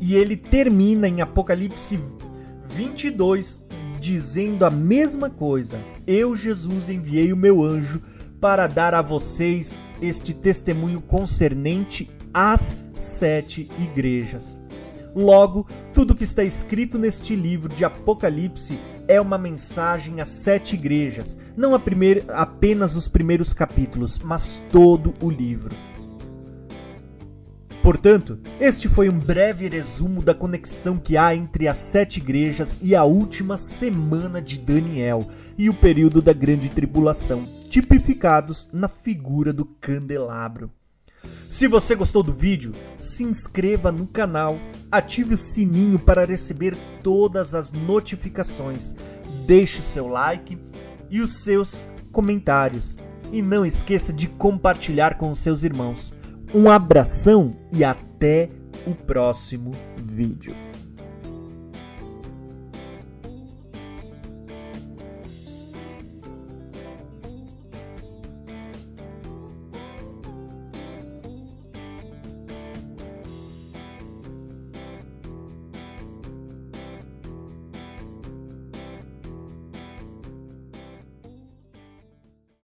E 0.00 0.16
ele 0.16 0.36
termina 0.36 1.06
em 1.06 1.20
Apocalipse 1.20 2.00
22 2.66 3.64
dizendo 4.00 4.66
a 4.66 4.70
mesma 4.70 5.30
coisa: 5.30 5.78
Eu, 6.04 6.34
Jesus, 6.34 6.88
enviei 6.88 7.32
o 7.32 7.36
meu 7.36 7.62
anjo 7.62 8.02
para 8.40 8.66
dar 8.66 8.96
a 8.96 9.00
vocês 9.00 9.80
este 10.02 10.34
testemunho 10.34 11.00
concernente 11.00 12.10
às 12.34 12.76
sete 12.96 13.70
igrejas. 13.78 14.58
Logo, 15.14 15.66
tudo 15.92 16.14
que 16.14 16.24
está 16.24 16.44
escrito 16.44 16.98
neste 16.98 17.34
livro 17.34 17.74
de 17.74 17.84
Apocalipse 17.84 18.78
é 19.08 19.20
uma 19.20 19.36
mensagem 19.36 20.20
às 20.20 20.28
sete 20.28 20.74
igrejas, 20.74 21.36
não 21.56 21.74
a 21.74 21.80
primeir, 21.80 22.24
apenas 22.28 22.94
os 22.94 23.08
primeiros 23.08 23.52
capítulos, 23.52 24.20
mas 24.20 24.62
todo 24.70 25.12
o 25.20 25.28
livro. 25.28 25.74
Portanto, 27.82 28.38
este 28.60 28.88
foi 28.88 29.08
um 29.08 29.18
breve 29.18 29.66
resumo 29.66 30.22
da 30.22 30.34
conexão 30.34 30.98
que 30.98 31.16
há 31.16 31.34
entre 31.34 31.66
as 31.66 31.78
sete 31.78 32.18
igrejas 32.18 32.78
e 32.82 32.94
a 32.94 33.04
última 33.04 33.56
semana 33.56 34.40
de 34.40 34.58
Daniel 34.58 35.26
e 35.58 35.68
o 35.68 35.74
período 35.74 36.22
da 36.22 36.32
grande 36.32 36.68
tribulação, 36.68 37.48
tipificados 37.68 38.68
na 38.72 38.86
figura 38.86 39.52
do 39.52 39.64
candelabro. 39.64 40.70
Se 41.48 41.66
você 41.66 41.94
gostou 41.94 42.22
do 42.22 42.32
vídeo, 42.32 42.72
se 42.96 43.24
inscreva 43.24 43.90
no 43.90 44.06
canal, 44.06 44.58
ative 44.90 45.34
o 45.34 45.38
sininho 45.38 45.98
para 45.98 46.24
receber 46.24 46.76
todas 47.02 47.54
as 47.54 47.72
notificações, 47.72 48.94
deixe 49.46 49.80
o 49.80 49.82
seu 49.82 50.06
like 50.06 50.56
e 51.10 51.20
os 51.20 51.42
seus 51.42 51.86
comentários. 52.12 52.96
E 53.32 53.42
não 53.42 53.64
esqueça 53.64 54.12
de 54.12 54.28
compartilhar 54.28 55.18
com 55.18 55.30
os 55.30 55.38
seus 55.38 55.62
irmãos. 55.62 56.14
Um 56.54 56.70
abração 56.70 57.56
e 57.72 57.84
até 57.84 58.48
o 58.86 58.94
próximo 58.94 59.72
vídeo. 59.96 60.69